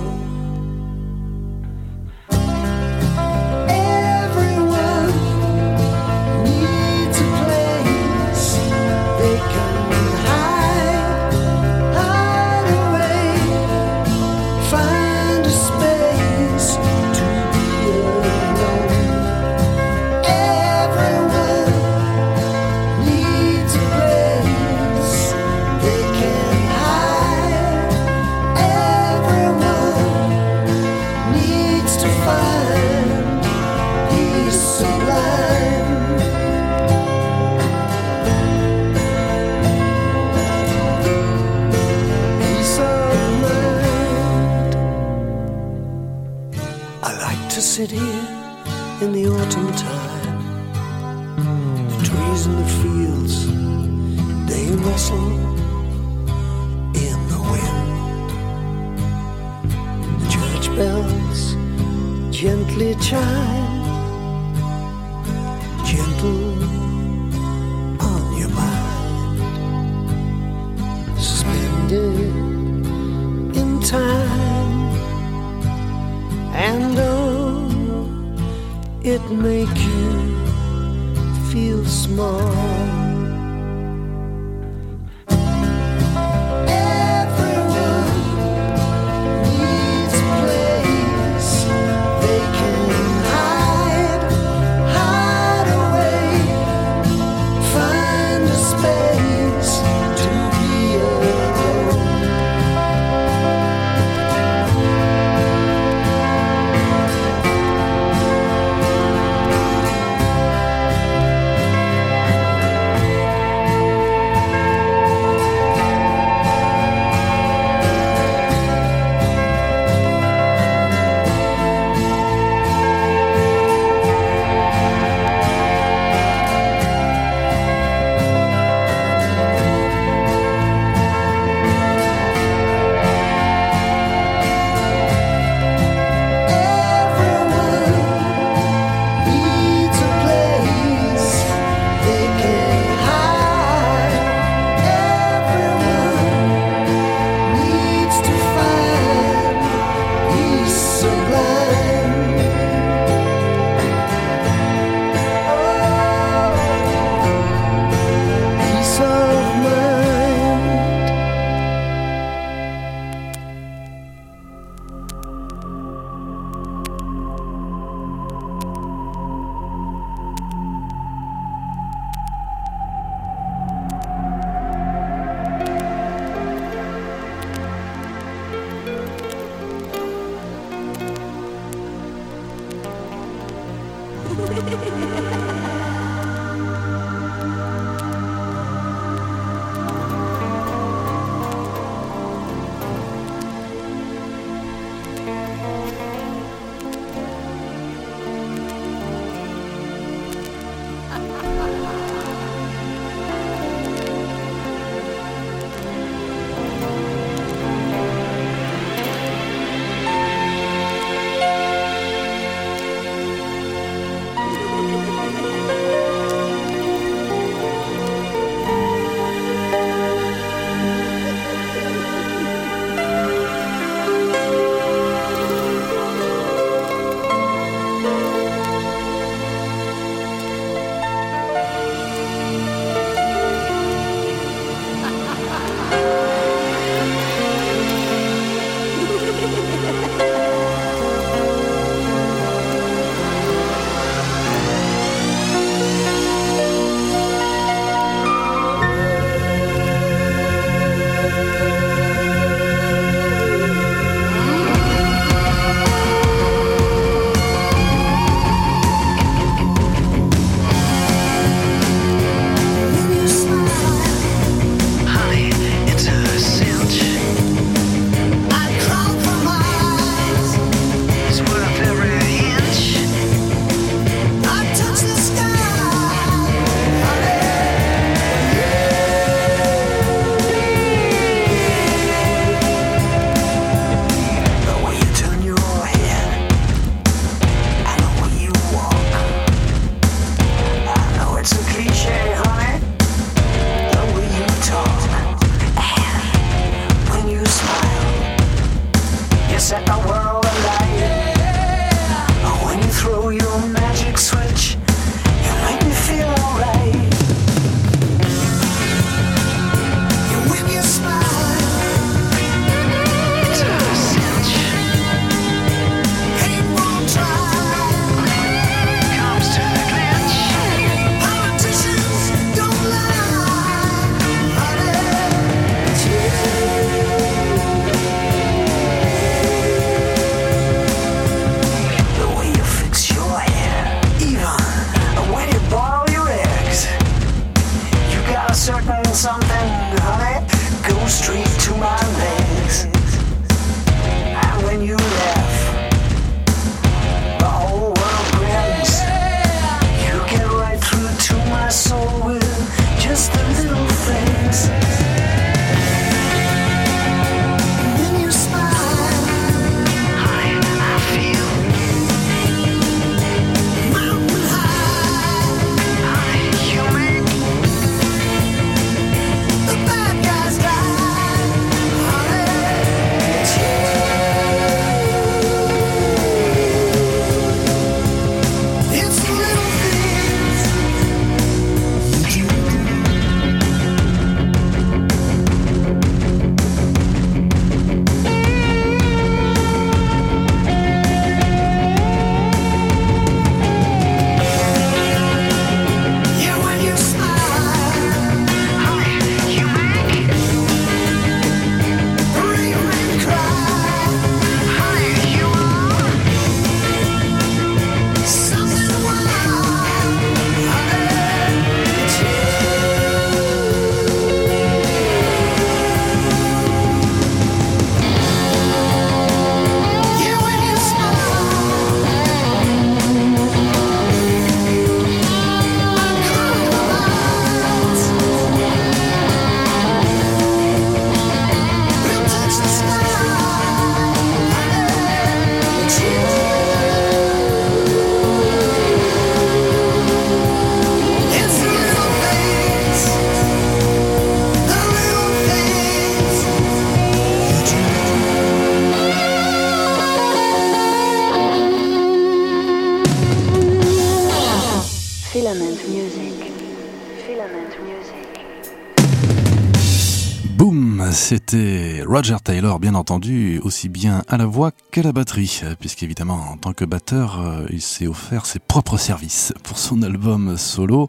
C'était 461.26 462.04
Roger 462.06 462.36
Taylor, 462.44 462.78
bien 462.78 462.94
entendu, 462.94 463.58
aussi 463.64 463.88
bien 463.88 464.22
à 464.28 464.36
la 464.36 464.46
voix 464.46 464.70
qu'à 464.92 465.02
la 465.02 465.10
batterie, 465.10 465.60
puisqu'évidemment, 465.80 466.52
en 466.52 466.56
tant 466.56 466.72
que 466.72 466.84
batteur, 466.84 467.40
euh, 467.40 467.66
il 467.70 467.82
s'est 467.82 468.06
offert 468.06 468.46
ses 468.46 468.60
propres 468.60 468.96
services 468.96 469.52
pour 469.64 469.76
son 469.76 470.02
album 470.02 470.56
solo, 470.56 471.08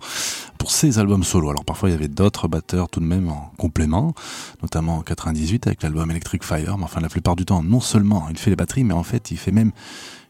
pour 0.58 0.72
ses 0.72 0.98
albums 0.98 1.24
solo. 1.24 1.52
Alors 1.52 1.64
parfois, 1.64 1.90
il 1.90 1.92
y 1.92 1.96
avait 1.96 2.08
d'autres 2.08 2.48
batteurs 2.48 2.90
tout 2.90 3.00
de 3.00 3.06
même 3.06 3.30
en 3.30 3.52
complément, 3.60 4.16
notamment 4.64 4.98
en 4.98 5.02
98 5.02 5.68
avec 5.68 5.84
l'album 5.84 6.10
Electric 6.10 6.44
Fire, 6.44 6.80
mais 6.80 6.86
enfin, 6.86 7.00
la 7.00 7.10
plupart 7.10 7.36
du 7.36 7.46
temps, 7.46 7.62
non 7.62 7.80
seulement 7.80 8.26
il 8.32 8.40
fait 8.40 8.50
les 8.50 8.56
batteries, 8.56 8.86
mais 8.86 8.96
en 8.96 9.04
fait, 9.04 9.30
il 9.30 9.38
fait 9.38 9.52
même 9.52 9.72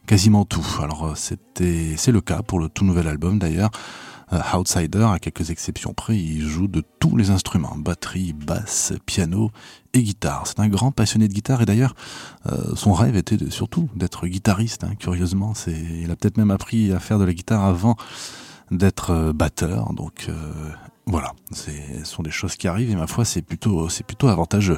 quasiment 0.06 0.44
tout. 0.44 0.68
Alors 0.84 1.06
euh, 1.06 1.14
c'était, 1.16 1.94
c'est 1.96 2.12
le 2.12 2.20
cas 2.20 2.42
pour 2.42 2.60
le 2.60 2.68
tout 2.68 2.84
nouvel 2.84 3.08
album 3.08 3.40
d'ailleurs. 3.40 3.72
Euh, 4.34 4.42
Outsider, 4.58 5.08
à 5.10 5.20
quelques 5.20 5.52
exceptions 5.52 5.94
près, 5.94 6.18
il 6.18 6.42
joue 6.46 6.68
de 6.68 6.84
tous 7.00 7.16
les 7.16 7.30
instruments, 7.30 7.76
batterie, 7.78 8.34
basse, 8.34 8.92
piano 9.06 9.52
et 9.94 10.04
guitare. 10.04 10.44
C'est 10.48 10.60
un 10.60 10.68
grand 10.68 10.92
passionné 10.92 11.28
de 11.30 11.34
guitare 11.34 11.62
et 11.62 11.66
d'ailleurs, 11.66 11.96
euh, 12.48 12.76
son 12.76 12.92
rêve 12.94 13.16
était 13.16 13.38
surtout 13.50 13.90
d'être 13.96 14.28
guitariste. 14.28 14.84
hein, 14.84 14.96
curieusement, 15.00 15.54
c'est, 15.54 15.72
il 15.72 16.12
a 16.12 16.16
peut-être 16.18 16.38
même 16.38 16.52
appris 16.52 16.92
à 16.92 17.00
faire 17.00 17.20
de 17.20 17.24
la 17.24 17.34
guitare 17.34 17.64
avant 17.64 17.96
d'être 18.70 19.12
euh, 19.12 19.32
batteur. 19.34 19.94
Donc 19.94 20.26
euh, 20.28 20.34
voilà, 21.06 21.32
ce 21.54 21.72
sont 22.04 22.22
des 22.22 22.32
choses 22.32 22.58
qui 22.58 22.68
arrivent 22.68 22.90
et 22.92 22.96
ma 22.98 23.08
foi, 23.08 23.24
c'est 23.24 23.42
plutôt, 23.42 23.88
c'est 23.88 24.06
plutôt 24.06 24.28
avantageux. 24.28 24.78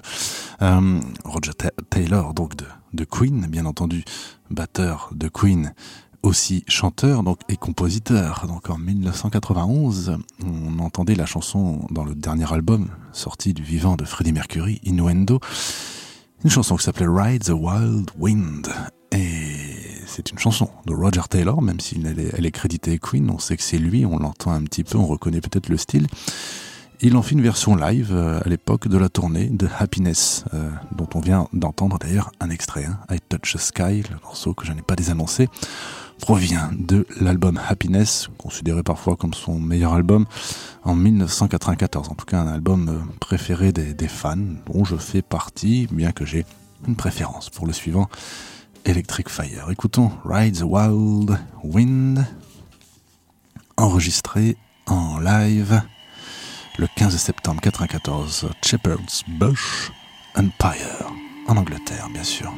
Roger 0.59 1.53
Ta- 1.57 1.71
Taylor, 1.89 2.35
donc 2.35 2.53
de 2.93 3.03
Queen, 3.03 3.47
bien 3.47 3.65
entendu, 3.65 4.03
batteur 4.51 5.09
de 5.13 5.27
Queen 5.27 5.73
aussi 6.23 6.63
chanteur 6.67 7.23
donc, 7.23 7.39
et 7.49 7.57
compositeur. 7.57 8.45
Donc 8.47 8.69
en 8.69 8.77
1991, 8.77 10.17
on 10.45 10.79
entendait 10.79 11.15
la 11.15 11.25
chanson 11.25 11.87
dans 11.91 12.03
le 12.03 12.15
dernier 12.15 12.51
album 12.51 12.87
sorti 13.11 13.53
du 13.53 13.63
vivant 13.63 13.95
de 13.95 14.05
Freddie 14.05 14.33
Mercury, 14.33 14.79
Innuendo, 14.83 15.39
une 16.43 16.49
chanson 16.49 16.75
qui 16.75 16.83
s'appelait 16.83 17.07
Ride 17.07 17.43
the 17.43 17.49
Wild 17.49 18.11
Wind. 18.17 18.69
Et 19.11 19.69
c'est 20.05 20.31
une 20.31 20.39
chanson 20.39 20.69
de 20.85 20.93
Roger 20.93 21.21
Taylor, 21.29 21.61
même 21.61 21.79
si 21.79 22.01
elle 22.05 22.45
est, 22.45 22.51
créditée 22.51 22.99
Queen, 22.99 23.29
on 23.29 23.39
sait 23.39 23.57
que 23.57 23.63
c'est 23.63 23.77
lui, 23.77 24.05
on 24.05 24.17
l'entend 24.19 24.51
un 24.51 24.63
petit 24.63 24.83
peu, 24.83 24.97
on 24.97 25.05
reconnaît 25.05 25.41
peut-être 25.41 25.69
le 25.69 25.77
style. 25.77 26.07
Il 27.01 27.15
en 27.15 27.21
fait 27.21 27.31
une 27.31 27.41
version 27.41 27.77
live 27.77 28.09
euh, 28.11 28.41
à 28.43 28.49
l'époque 28.49 28.89
de 28.89 28.97
la 28.97 29.07
tournée 29.07 29.45
de 29.49 29.69
Happiness, 29.79 30.43
euh, 30.53 30.69
dont 30.91 31.07
on 31.15 31.21
vient 31.21 31.47
d'entendre 31.53 31.97
d'ailleurs 31.97 32.31
un 32.41 32.49
extrait. 32.49 32.83
hein. 32.85 32.99
I 33.09 33.19
Touch 33.29 33.53
the 33.53 33.57
Sky, 33.57 34.03
le 34.09 34.17
morceau 34.21 34.53
que 34.53 34.65
je 34.65 34.73
n'ai 34.73 34.81
pas 34.81 34.97
désannoncé, 34.97 35.47
provient 36.19 36.69
de 36.77 37.07
l'album 37.19 37.59
Happiness, 37.67 38.29
considéré 38.37 38.83
parfois 38.83 39.15
comme 39.15 39.33
son 39.33 39.59
meilleur 39.59 39.93
album, 39.93 40.25
en 40.83 40.95
1994. 40.95 42.09
En 42.09 42.15
tout 42.15 42.25
cas, 42.25 42.39
un 42.39 42.47
album 42.47 42.89
euh, 42.89 43.13
préféré 43.19 43.71
des, 43.71 44.07
fans, 44.07 44.37
dont 44.67 44.83
je 44.83 44.95
fais 44.95 45.21
partie, 45.21 45.87
bien 45.91 46.11
que 46.11 46.25
j'ai 46.25 46.45
une 46.87 46.95
préférence 46.95 47.49
pour 47.49 47.65
le 47.65 47.73
suivant, 47.73 48.07
Electric 48.85 49.29
Fire. 49.29 49.69
Écoutons 49.71 50.11
Ride 50.25 50.59
the 50.59 50.63
Wild 50.63 51.37
Wind, 51.63 52.25
enregistré 53.77 54.57
en 54.85 55.19
live 55.19 55.81
le 56.77 56.87
15 56.95 57.17
septembre 57.17 57.61
1994, 57.63 58.49
Shepherd's 58.63 59.23
Bush 59.27 59.91
Empire, 60.35 61.11
en 61.47 61.57
Angleterre, 61.57 62.07
bien 62.13 62.23
sûr. 62.23 62.53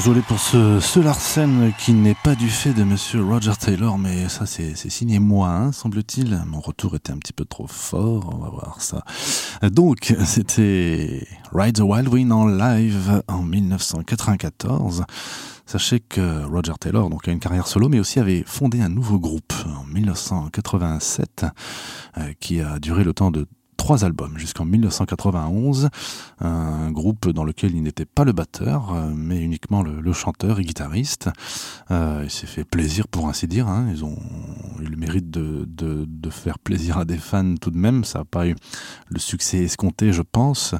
Désolé 0.00 0.22
pour 0.22 0.40
ce, 0.40 0.80
ce 0.80 0.98
Larsen 0.98 1.74
qui 1.76 1.92
n'est 1.92 2.14
pas 2.14 2.34
du 2.34 2.48
fait 2.48 2.72
de 2.72 2.84
monsieur 2.84 3.22
Roger 3.22 3.52
Taylor, 3.60 3.98
mais 3.98 4.30
ça 4.30 4.46
c'est 4.46 4.74
signé 4.74 5.18
moi, 5.18 5.50
hein, 5.50 5.72
semble-t-il. 5.72 6.42
Mon 6.46 6.60
retour 6.60 6.96
était 6.96 7.12
un 7.12 7.18
petit 7.18 7.34
peu 7.34 7.44
trop 7.44 7.66
fort, 7.66 8.30
on 8.34 8.38
va 8.38 8.48
voir 8.48 8.80
ça. 8.80 9.04
Donc, 9.62 10.16
c'était 10.24 11.28
Ride 11.52 11.76
the 11.76 11.80
Wild 11.80 12.08
Wind 12.08 12.32
en 12.32 12.46
live 12.46 13.22
en 13.28 13.42
1994. 13.42 15.04
Sachez 15.66 16.00
que 16.00 16.44
Roger 16.46 16.72
Taylor 16.80 17.10
donc, 17.10 17.28
a 17.28 17.32
une 17.32 17.38
carrière 17.38 17.66
solo, 17.66 17.90
mais 17.90 18.00
aussi 18.00 18.20
avait 18.20 18.42
fondé 18.46 18.80
un 18.80 18.88
nouveau 18.88 19.18
groupe 19.18 19.52
en 19.66 19.84
1987 19.84 21.44
euh, 22.16 22.32
qui 22.40 22.62
a 22.62 22.78
duré 22.78 23.04
le 23.04 23.12
temps 23.12 23.30
de 23.30 23.46
trois 23.80 24.04
albums 24.04 24.36
jusqu'en 24.36 24.66
1991, 24.66 25.88
un 26.40 26.90
groupe 26.90 27.30
dans 27.30 27.44
lequel 27.44 27.74
il 27.74 27.82
n'était 27.82 28.04
pas 28.04 28.24
le 28.24 28.32
batteur, 28.32 28.92
euh, 28.92 29.10
mais 29.16 29.40
uniquement 29.40 29.82
le, 29.82 30.12
chanteur 30.12 30.60
et 30.60 30.64
guitariste. 30.64 31.30
Euh, 31.90 32.20
il 32.22 32.30
s'est 32.30 32.46
fait 32.46 32.64
plaisir 32.64 33.08
pour 33.08 33.26
ainsi 33.26 33.48
dire. 33.48 33.68
Hein. 33.68 33.86
Ils 33.90 34.04
ont 34.04 34.18
eu 34.80 34.84
le 34.84 34.96
mérite 34.98 35.30
de, 35.30 36.30
faire 36.30 36.58
plaisir 36.58 36.98
à 36.98 37.06
des 37.06 37.16
fans 37.16 37.54
tout 37.58 37.70
de 37.70 37.78
même. 37.78 38.04
Ça 38.04 38.18
n'a 38.18 38.24
pas 38.26 38.46
eu 38.46 38.54
le 39.08 39.18
succès 39.18 39.64
escompté, 39.64 40.12
je 40.12 40.22
pense. 40.22 40.74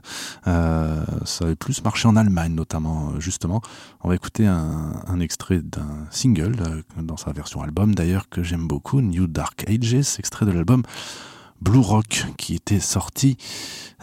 Euh, 0.47 1.03
ça 1.25 1.47
avait 1.47 1.57
plus 1.57 1.83
marché 1.83 2.07
en 2.07 2.17
Allemagne, 2.17 2.55
notamment, 2.55 3.19
justement. 3.19 3.63
On 4.03 4.11
va 4.11 4.15
écouter 4.15 4.47
un, 4.47 4.93
un 5.07 5.21
extrait 5.21 5.63
d'un 5.63 6.07
single, 6.11 6.85
dans 7.01 7.17
sa 7.17 7.33
version 7.33 7.63
album 7.63 7.95
d'ailleurs, 7.95 8.29
que 8.29 8.43
j'aime 8.43 8.69
beaucoup, 8.69 9.01
New 9.01 9.27
Dark 9.27 9.65
Ages, 9.67 10.19
extrait 10.19 10.45
de 10.45 10.53
l'album 10.53 10.83
Blue 11.61 11.81
Rock 11.81 12.27
qui 12.37 12.55
était 12.55 12.81
sorti 12.81 13.37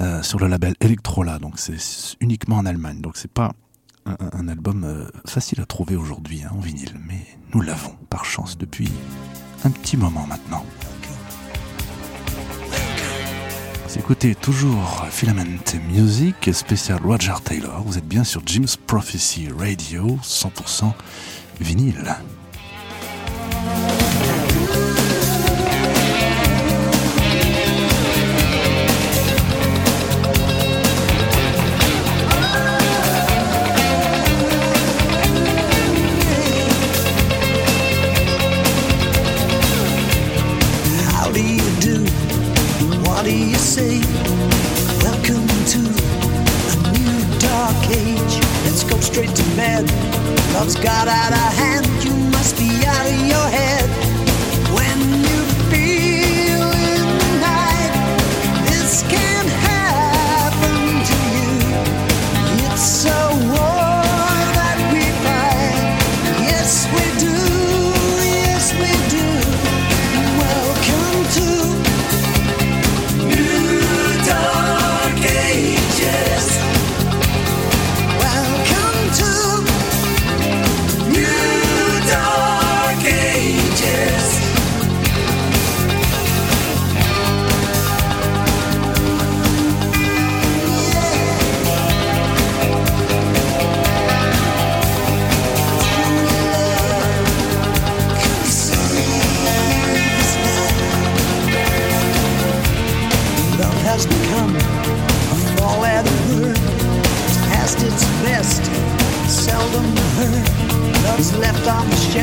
euh, 0.02 0.22
sur 0.22 0.40
le 0.40 0.48
label 0.48 0.76
Electrola, 0.80 1.40
donc 1.40 1.60
c'est 1.60 1.78
uniquement 2.20 2.58
en 2.58 2.66
Allemagne, 2.66 3.02
donc 3.02 3.18
c'est 3.18 3.32
pas 3.32 3.54
un, 4.06 4.48
album 4.48 4.84
euh, 4.86 5.06
facile 5.26 5.60
à 5.62 5.66
trouver 5.66 5.96
aujourd'hui 5.96 6.44
hein, 6.44 6.52
en 6.54 6.60
vinyle, 6.60 6.96
mais 7.06 7.26
nous 7.54 7.62
l'avons 7.62 7.96
par 8.10 8.26
chance 8.26 8.58
depuis 8.58 8.90
un 9.64 9.72
petit 9.72 9.98
moment 9.98 10.26
maintenant. 10.28 10.64
Écoutez 13.98 14.36
toujours 14.36 15.08
Filament 15.10 15.60
Music, 15.90 16.54
spécial 16.54 17.00
Roger 17.04 17.34
Taylor. 17.44 17.82
Vous 17.84 17.98
êtes 17.98 18.08
bien 18.08 18.24
sur 18.24 18.42
Jim's 18.46 18.78
Prophecy 18.78 19.50
Radio, 19.58 20.20
100% 20.24 20.94
vinyle. 21.60 22.16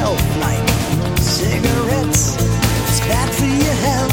On 0.05 0.41
like 0.41 0.69
cigarettes. 1.19 2.37
It's 2.89 3.01
bad 3.09 3.29
for 3.35 3.47
your 3.47 3.77
health, 3.89 4.04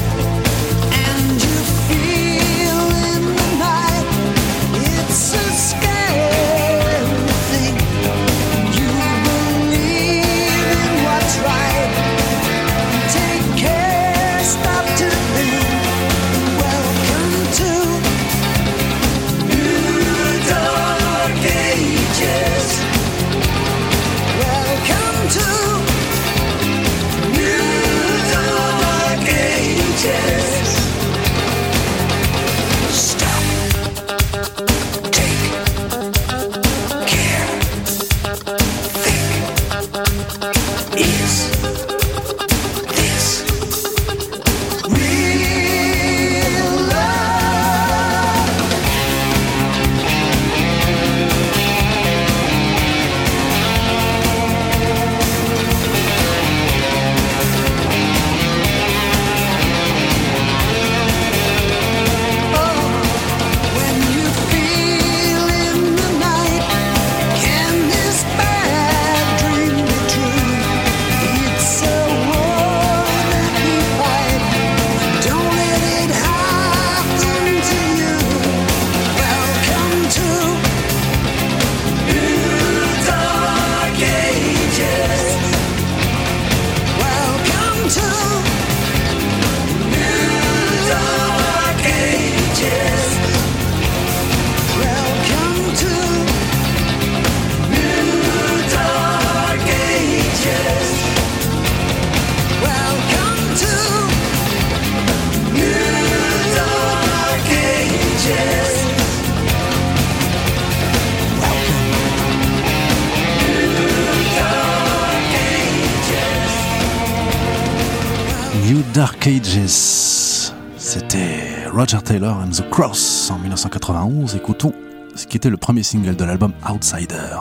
Dark 118.93 119.25
Ages. 119.27 120.51
C'était 120.77 121.67
Roger 121.73 122.01
Taylor 122.03 122.35
and 122.37 122.51
the 122.51 122.69
Cross 122.69 123.29
en 123.31 123.39
1991. 123.39 124.35
Écoutons 124.35 124.73
ce 125.15 125.25
qui 125.25 125.37
était 125.37 125.49
le 125.49 125.57
premier 125.57 125.83
single 125.83 126.15
de 126.15 126.23
l'album 126.25 126.53
Outsider. 126.69 127.37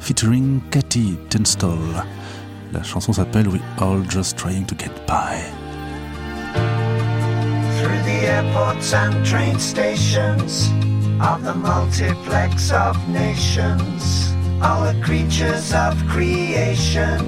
featuring 0.00 0.60
Cathy 0.70 1.16
Tunstall. 1.28 2.04
La 2.72 2.82
chanson 2.82 3.12
s'appelle 3.12 3.48
We 3.48 3.60
All 3.80 4.02
Just 4.10 4.36
Trying 4.38 4.64
to 4.66 4.74
Get 4.76 4.90
By. 5.06 5.40
through 7.78 8.02
the 8.04 8.26
airports 8.26 8.92
and 8.92 9.24
train 9.24 9.58
stations 9.58 10.70
of 11.20 11.42
the 11.44 11.54
multiplex 11.54 12.70
of 12.72 12.96
nations, 13.08 14.32
all 14.62 14.82
the 14.84 14.94
creatures 15.02 15.72
of 15.72 15.94
creation, 16.08 17.24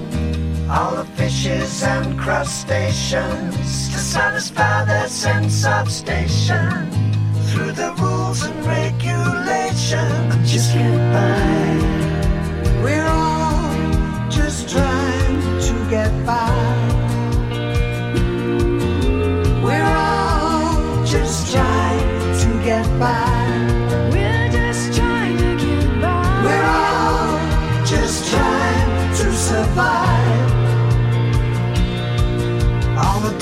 all 0.73 0.97
the 0.97 1.05
fishes 1.05 1.83
and 1.83 2.19
crustaceans 2.19 3.91
to 3.93 3.99
satisfy 3.99 4.85
their 4.87 5.07
sense 5.07 5.67
of 5.67 5.91
station 5.91 6.91
through 7.49 7.73
the 7.73 7.93
rules 8.01 8.43
and 8.43 8.57
regulations. 8.65 10.51
Just 10.51 10.73
get 10.73 10.97
by. 11.13 12.83
We're 12.83 13.07
all 13.07 14.31
just 14.31 14.71
trying 14.71 15.41
to 15.67 15.75
get 15.91 16.13
by. 16.25 16.51
We're 19.63 19.93
all 20.07 21.05
just 21.05 21.53
trying 21.53 22.39
to 22.41 22.65
get 22.65 22.87
by. 22.99 23.32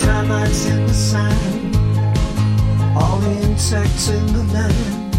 Termites 0.03 0.67
in 0.67 0.87
the 0.87 0.95
sand, 0.95 1.77
all 2.97 3.19
the 3.19 3.35
insects 3.49 4.09
in 4.09 4.27
the 4.27 4.45
land, 4.55 5.15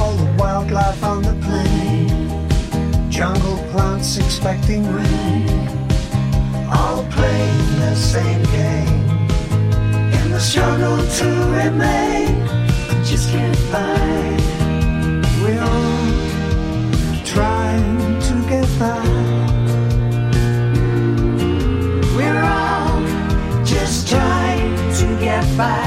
all 0.00 0.12
the 0.12 0.30
wildlife 0.38 1.02
on 1.02 1.22
the 1.22 1.36
plain, 1.46 3.10
jungle 3.10 3.58
plants 3.72 4.18
expecting 4.18 4.82
rain, 4.92 5.68
all 6.70 7.04
playing 7.10 7.66
the 7.84 7.94
same 7.94 8.42
game 8.44 9.04
in 10.18 10.30
the 10.30 10.40
struggle 10.40 10.98
to 11.18 11.28
remain 11.60 12.46
just 13.06 13.30
get 13.30 13.56
by. 13.70 14.36
We're 15.40 15.62
all 15.62 17.24
trying 17.24 18.15
get 25.36 25.56
by. 25.58 25.85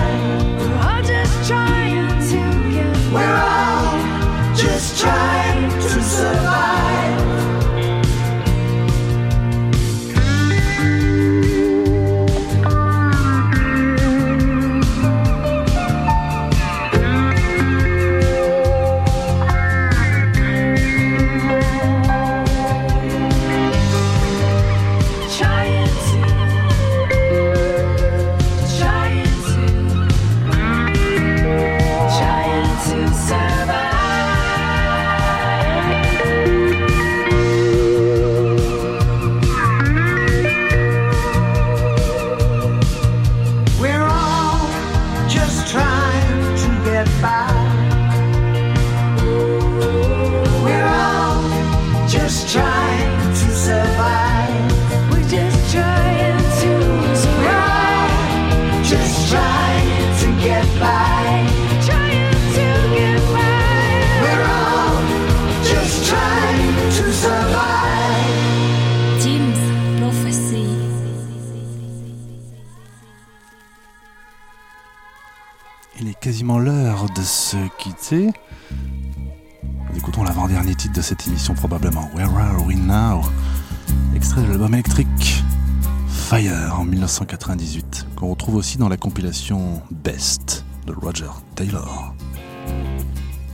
Aussi 88.60 88.78
dans 88.78 88.90
la 88.90 88.98
compilation 88.98 89.82
Best 89.90 90.66
de 90.86 90.92
Roger 90.92 91.30
Taylor. 91.56 92.14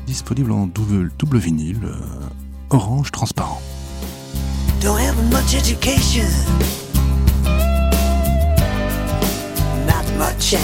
Disponible 0.07 0.51
en 0.51 0.65
double, 0.65 1.11
double 1.19 1.37
vinyle, 1.37 1.79
euh, 1.83 1.95
orange 2.71 3.11
transparent. 3.11 3.61
Don't 4.81 4.97
have 4.97 5.15
much 5.31 5.53
education. 5.53 6.25
Not 9.85 10.05
much 10.17 10.55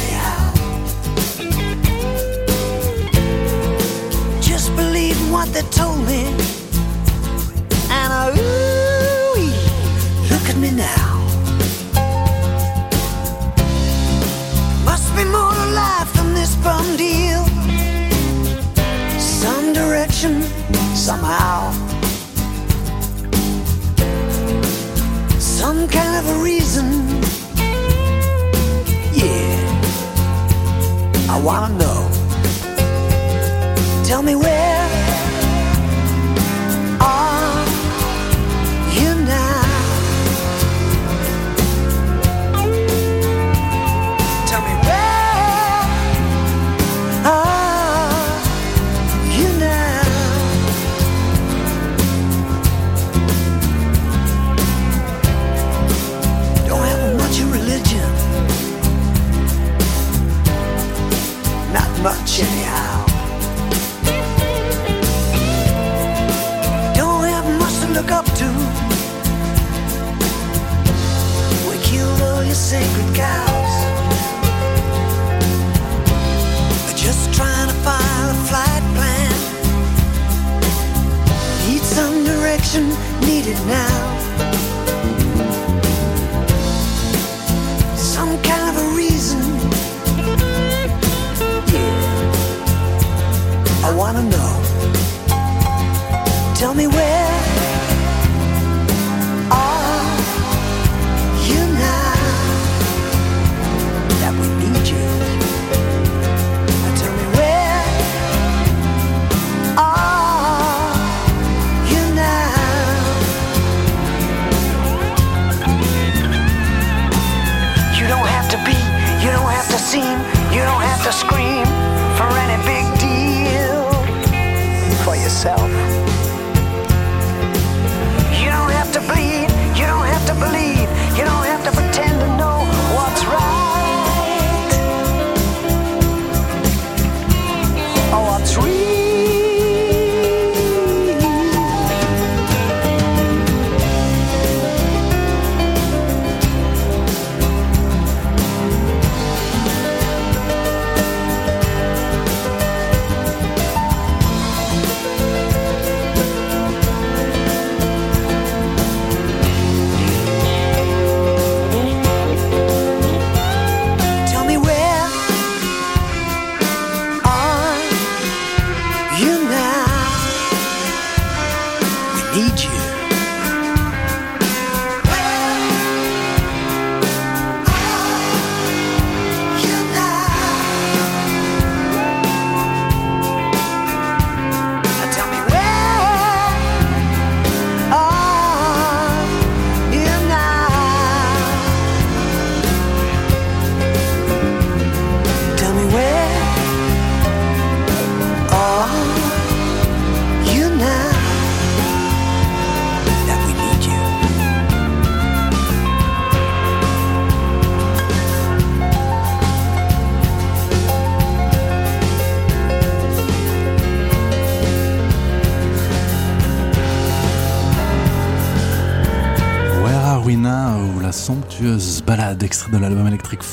Some 20.21 20.43
somehow. 20.93 21.71
some 25.39 25.87
kind 25.87 26.15
of 26.19 26.29
a 26.29 26.43
reason. 26.43 26.85
Yeah, 29.15 29.57
I 31.27 31.41
wanna 31.43 31.73
know. 31.75 32.01
Tell 34.05 34.21
me 34.21 34.35
where 34.35 34.60
sacred 72.71 73.13
cows. 73.13 73.73
Just 76.95 77.33
trying 77.33 77.67
to 77.67 77.75
find 77.83 78.29
a 78.29 78.37
flight 78.47 78.83
plan. 78.95 79.33
Need 81.67 81.81
some 81.81 82.23
direction, 82.23 82.87
need 83.27 83.47
it 83.47 83.59
now. 83.67 84.10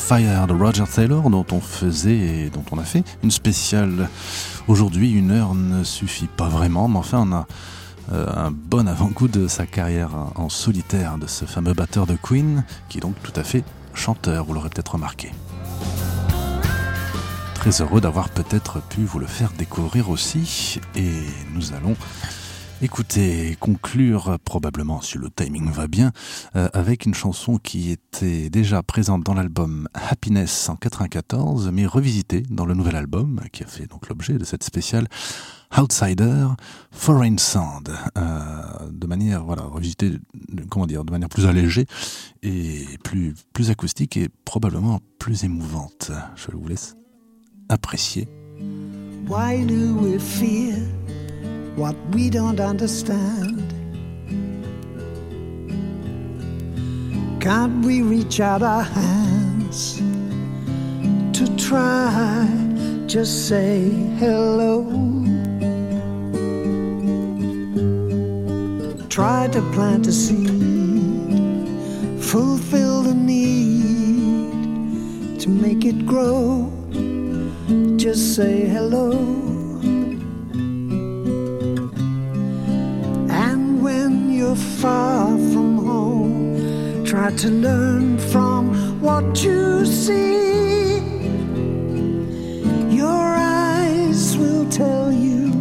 Fire 0.08 0.46
de 0.46 0.54
Roger 0.54 0.84
Taylor 0.90 1.28
dont 1.28 1.44
on 1.52 1.60
faisait 1.60 2.16
et 2.16 2.48
dont 2.48 2.64
on 2.70 2.78
a 2.78 2.82
fait 2.82 3.04
une 3.22 3.30
spéciale. 3.30 4.08
Aujourd'hui, 4.66 5.12
une 5.12 5.30
heure 5.30 5.54
ne 5.54 5.84
suffit 5.84 6.28
pas 6.28 6.48
vraiment, 6.48 6.88
mais 6.88 6.96
enfin 6.96 7.26
on 7.28 7.32
a 7.32 7.46
euh, 8.14 8.26
un 8.34 8.50
bon 8.50 8.88
avant-goût 8.88 9.28
de 9.28 9.46
sa 9.48 9.66
carrière 9.66 10.08
en 10.36 10.48
solitaire 10.48 11.18
de 11.18 11.26
ce 11.26 11.44
fameux 11.44 11.74
batteur 11.74 12.06
de 12.06 12.16
Queen 12.16 12.64
qui 12.88 12.96
est 12.96 13.00
donc 13.02 13.16
tout 13.22 13.38
à 13.38 13.44
fait 13.44 13.64
chanteur, 13.92 14.46
vous 14.46 14.54
l'aurez 14.54 14.70
peut-être 14.70 14.92
remarqué. 14.92 15.30
Très 17.52 17.82
heureux 17.82 18.00
d'avoir 18.00 18.30
peut-être 18.30 18.80
pu 18.80 19.04
vous 19.04 19.18
le 19.18 19.26
faire 19.26 19.50
découvrir 19.58 20.08
aussi 20.08 20.80
et 20.96 21.12
nous 21.52 21.74
allons 21.74 21.96
Écoutez, 22.80 23.56
conclure 23.58 24.38
probablement 24.44 25.00
si 25.00 25.18
le 25.18 25.30
timing 25.30 25.68
va 25.68 25.88
bien 25.88 26.12
euh, 26.54 26.68
avec 26.72 27.06
une 27.06 27.14
chanson 27.14 27.58
qui 27.58 27.90
était 27.90 28.50
déjà 28.50 28.84
présente 28.84 29.24
dans 29.24 29.34
l'album 29.34 29.88
Happiness 29.94 30.68
en 30.68 30.76
94 30.76 31.70
mais 31.72 31.86
revisitée 31.86 32.44
dans 32.50 32.66
le 32.66 32.74
nouvel 32.74 32.94
album 32.94 33.40
qui 33.52 33.64
a 33.64 33.66
fait 33.66 33.86
donc 33.86 34.08
l'objet 34.08 34.34
de 34.34 34.44
cette 34.44 34.62
spéciale 34.62 35.08
Outsider 35.76 36.46
Foreign 36.92 37.36
Sound 37.36 37.90
euh, 38.16 38.62
de 38.92 39.06
manière 39.08 39.44
voilà 39.44 39.62
revisitée 39.62 40.12
comment 40.70 40.86
dire 40.86 41.04
de 41.04 41.10
manière 41.10 41.28
plus 41.28 41.46
allégée 41.46 41.86
et 42.44 42.86
plus 43.02 43.34
plus 43.52 43.70
acoustique 43.70 44.16
et 44.16 44.28
probablement 44.44 45.00
plus 45.18 45.42
émouvante. 45.42 46.12
Je 46.36 46.56
vous 46.56 46.68
laisse 46.68 46.94
apprécier. 47.68 48.28
Why 49.28 49.64
do 49.66 49.94
we 50.00 50.18
what 51.78 51.94
we 52.10 52.28
don't 52.28 52.58
understand? 52.58 53.62
Can't 57.40 57.84
we 57.84 58.02
reach 58.02 58.40
out 58.40 58.64
our 58.64 58.82
hands 58.82 59.98
to 61.38 61.56
try? 61.56 62.48
Just 63.06 63.46
say 63.46 63.90
hello. 64.18 64.82
Try 69.08 69.46
to 69.52 69.62
plant 69.72 70.08
a 70.08 70.12
seed, 70.12 70.50
fulfill 72.20 73.02
the 73.02 73.14
need 73.14 74.50
to 75.40 75.48
make 75.48 75.84
it 75.84 76.04
grow. 76.06 76.72
Just 77.96 78.34
say 78.34 78.66
hello. 78.66 79.57
You're 84.48 84.56
far 84.56 85.36
from 85.52 85.76
home, 85.76 87.04
try 87.04 87.30
to 87.32 87.48
learn 87.50 88.16
from 88.32 88.62
what 89.02 89.44
you 89.44 89.84
see. 89.84 91.00
Your 92.88 93.26
eyes 93.36 94.38
will 94.38 94.66
tell 94.70 95.12
you 95.12 95.52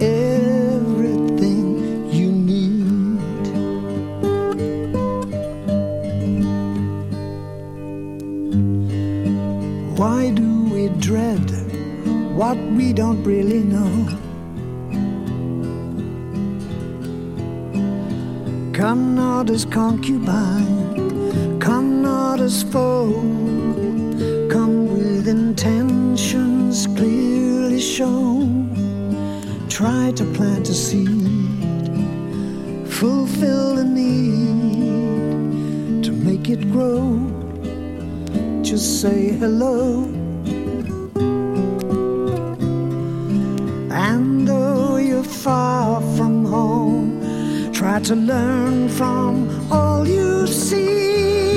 everything 0.00 1.68
you 2.12 2.30
need. 2.30 3.46
Why 9.98 10.30
do 10.30 10.64
we 10.74 10.88
dread 11.00 11.50
what 12.36 12.58
we 12.78 12.92
don't 12.92 13.24
really 13.24 13.64
know? 13.64 14.29
Come 18.80 19.14
not 19.14 19.50
as 19.50 19.66
concubine, 19.66 21.60
come 21.60 22.00
not 22.00 22.40
as 22.40 22.62
foe, 22.62 23.12
come 24.50 24.94
with 24.94 25.28
intentions 25.28 26.86
clearly 26.86 27.78
shown. 27.78 28.70
Try 29.68 30.12
to 30.12 30.24
plant 30.32 30.70
a 30.70 30.72
seed, 30.72 31.10
fulfill 32.88 33.80
a 33.80 33.84
need 33.84 36.02
to 36.02 36.12
make 36.12 36.48
it 36.48 36.72
grow. 36.72 37.20
Just 38.62 39.02
say 39.02 39.32
hello. 39.32 40.19
Try 47.90 47.98
to 47.98 48.14
learn 48.14 48.88
from 48.88 49.48
all 49.72 50.06
you 50.06 50.46
see. 50.46 51.49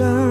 Learn 0.00 0.29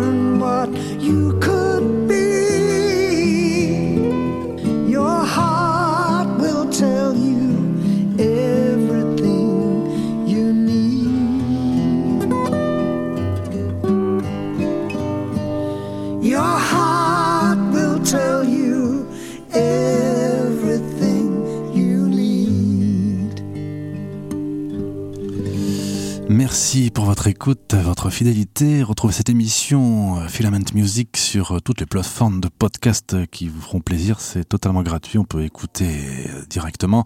écoute, 27.40 27.74
votre 27.74 28.10
fidélité. 28.10 28.84
Retrouvez 28.84 29.14
cette 29.14 29.30
émission 29.30 30.20
euh, 30.20 30.28
Filament 30.28 30.60
Music 30.74 31.16
sur 31.16 31.54
euh, 31.56 31.60
toutes 31.62 31.80
les 31.80 31.86
plateformes 31.86 32.42
de 32.42 32.50
podcast 32.50 33.16
qui 33.32 33.48
vous 33.48 33.62
feront 33.62 33.80
plaisir. 33.80 34.20
C'est 34.20 34.44
totalement 34.44 34.84
gratuit. 34.84 35.18
On 35.18 35.24
peut 35.24 35.46
écouter 35.46 35.88
euh, 36.28 36.44
directement, 36.50 37.06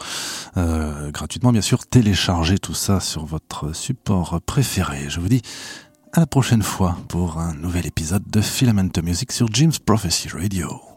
gratuitement 0.55 1.51
bien 1.51 1.61
sûr, 1.61 1.85
télécharger 1.85 2.57
tout 2.57 2.73
ça 2.73 2.99
sur 2.99 3.27
votre 3.27 3.75
support 3.75 4.41
préféré. 4.41 5.07
Je 5.07 5.19
vous 5.19 5.29
dis 5.29 5.43
à 6.13 6.21
la 6.21 6.25
prochaine 6.25 6.63
fois 6.63 6.97
pour 7.09 7.37
un 7.37 7.53
nouvel 7.53 7.85
épisode 7.85 8.23
de 8.27 8.41
Filament 8.41 8.89
Music 9.03 9.31
sur 9.31 9.53
Jim's 9.53 9.77
Prophecy 9.77 10.29
Radio. 10.29 10.92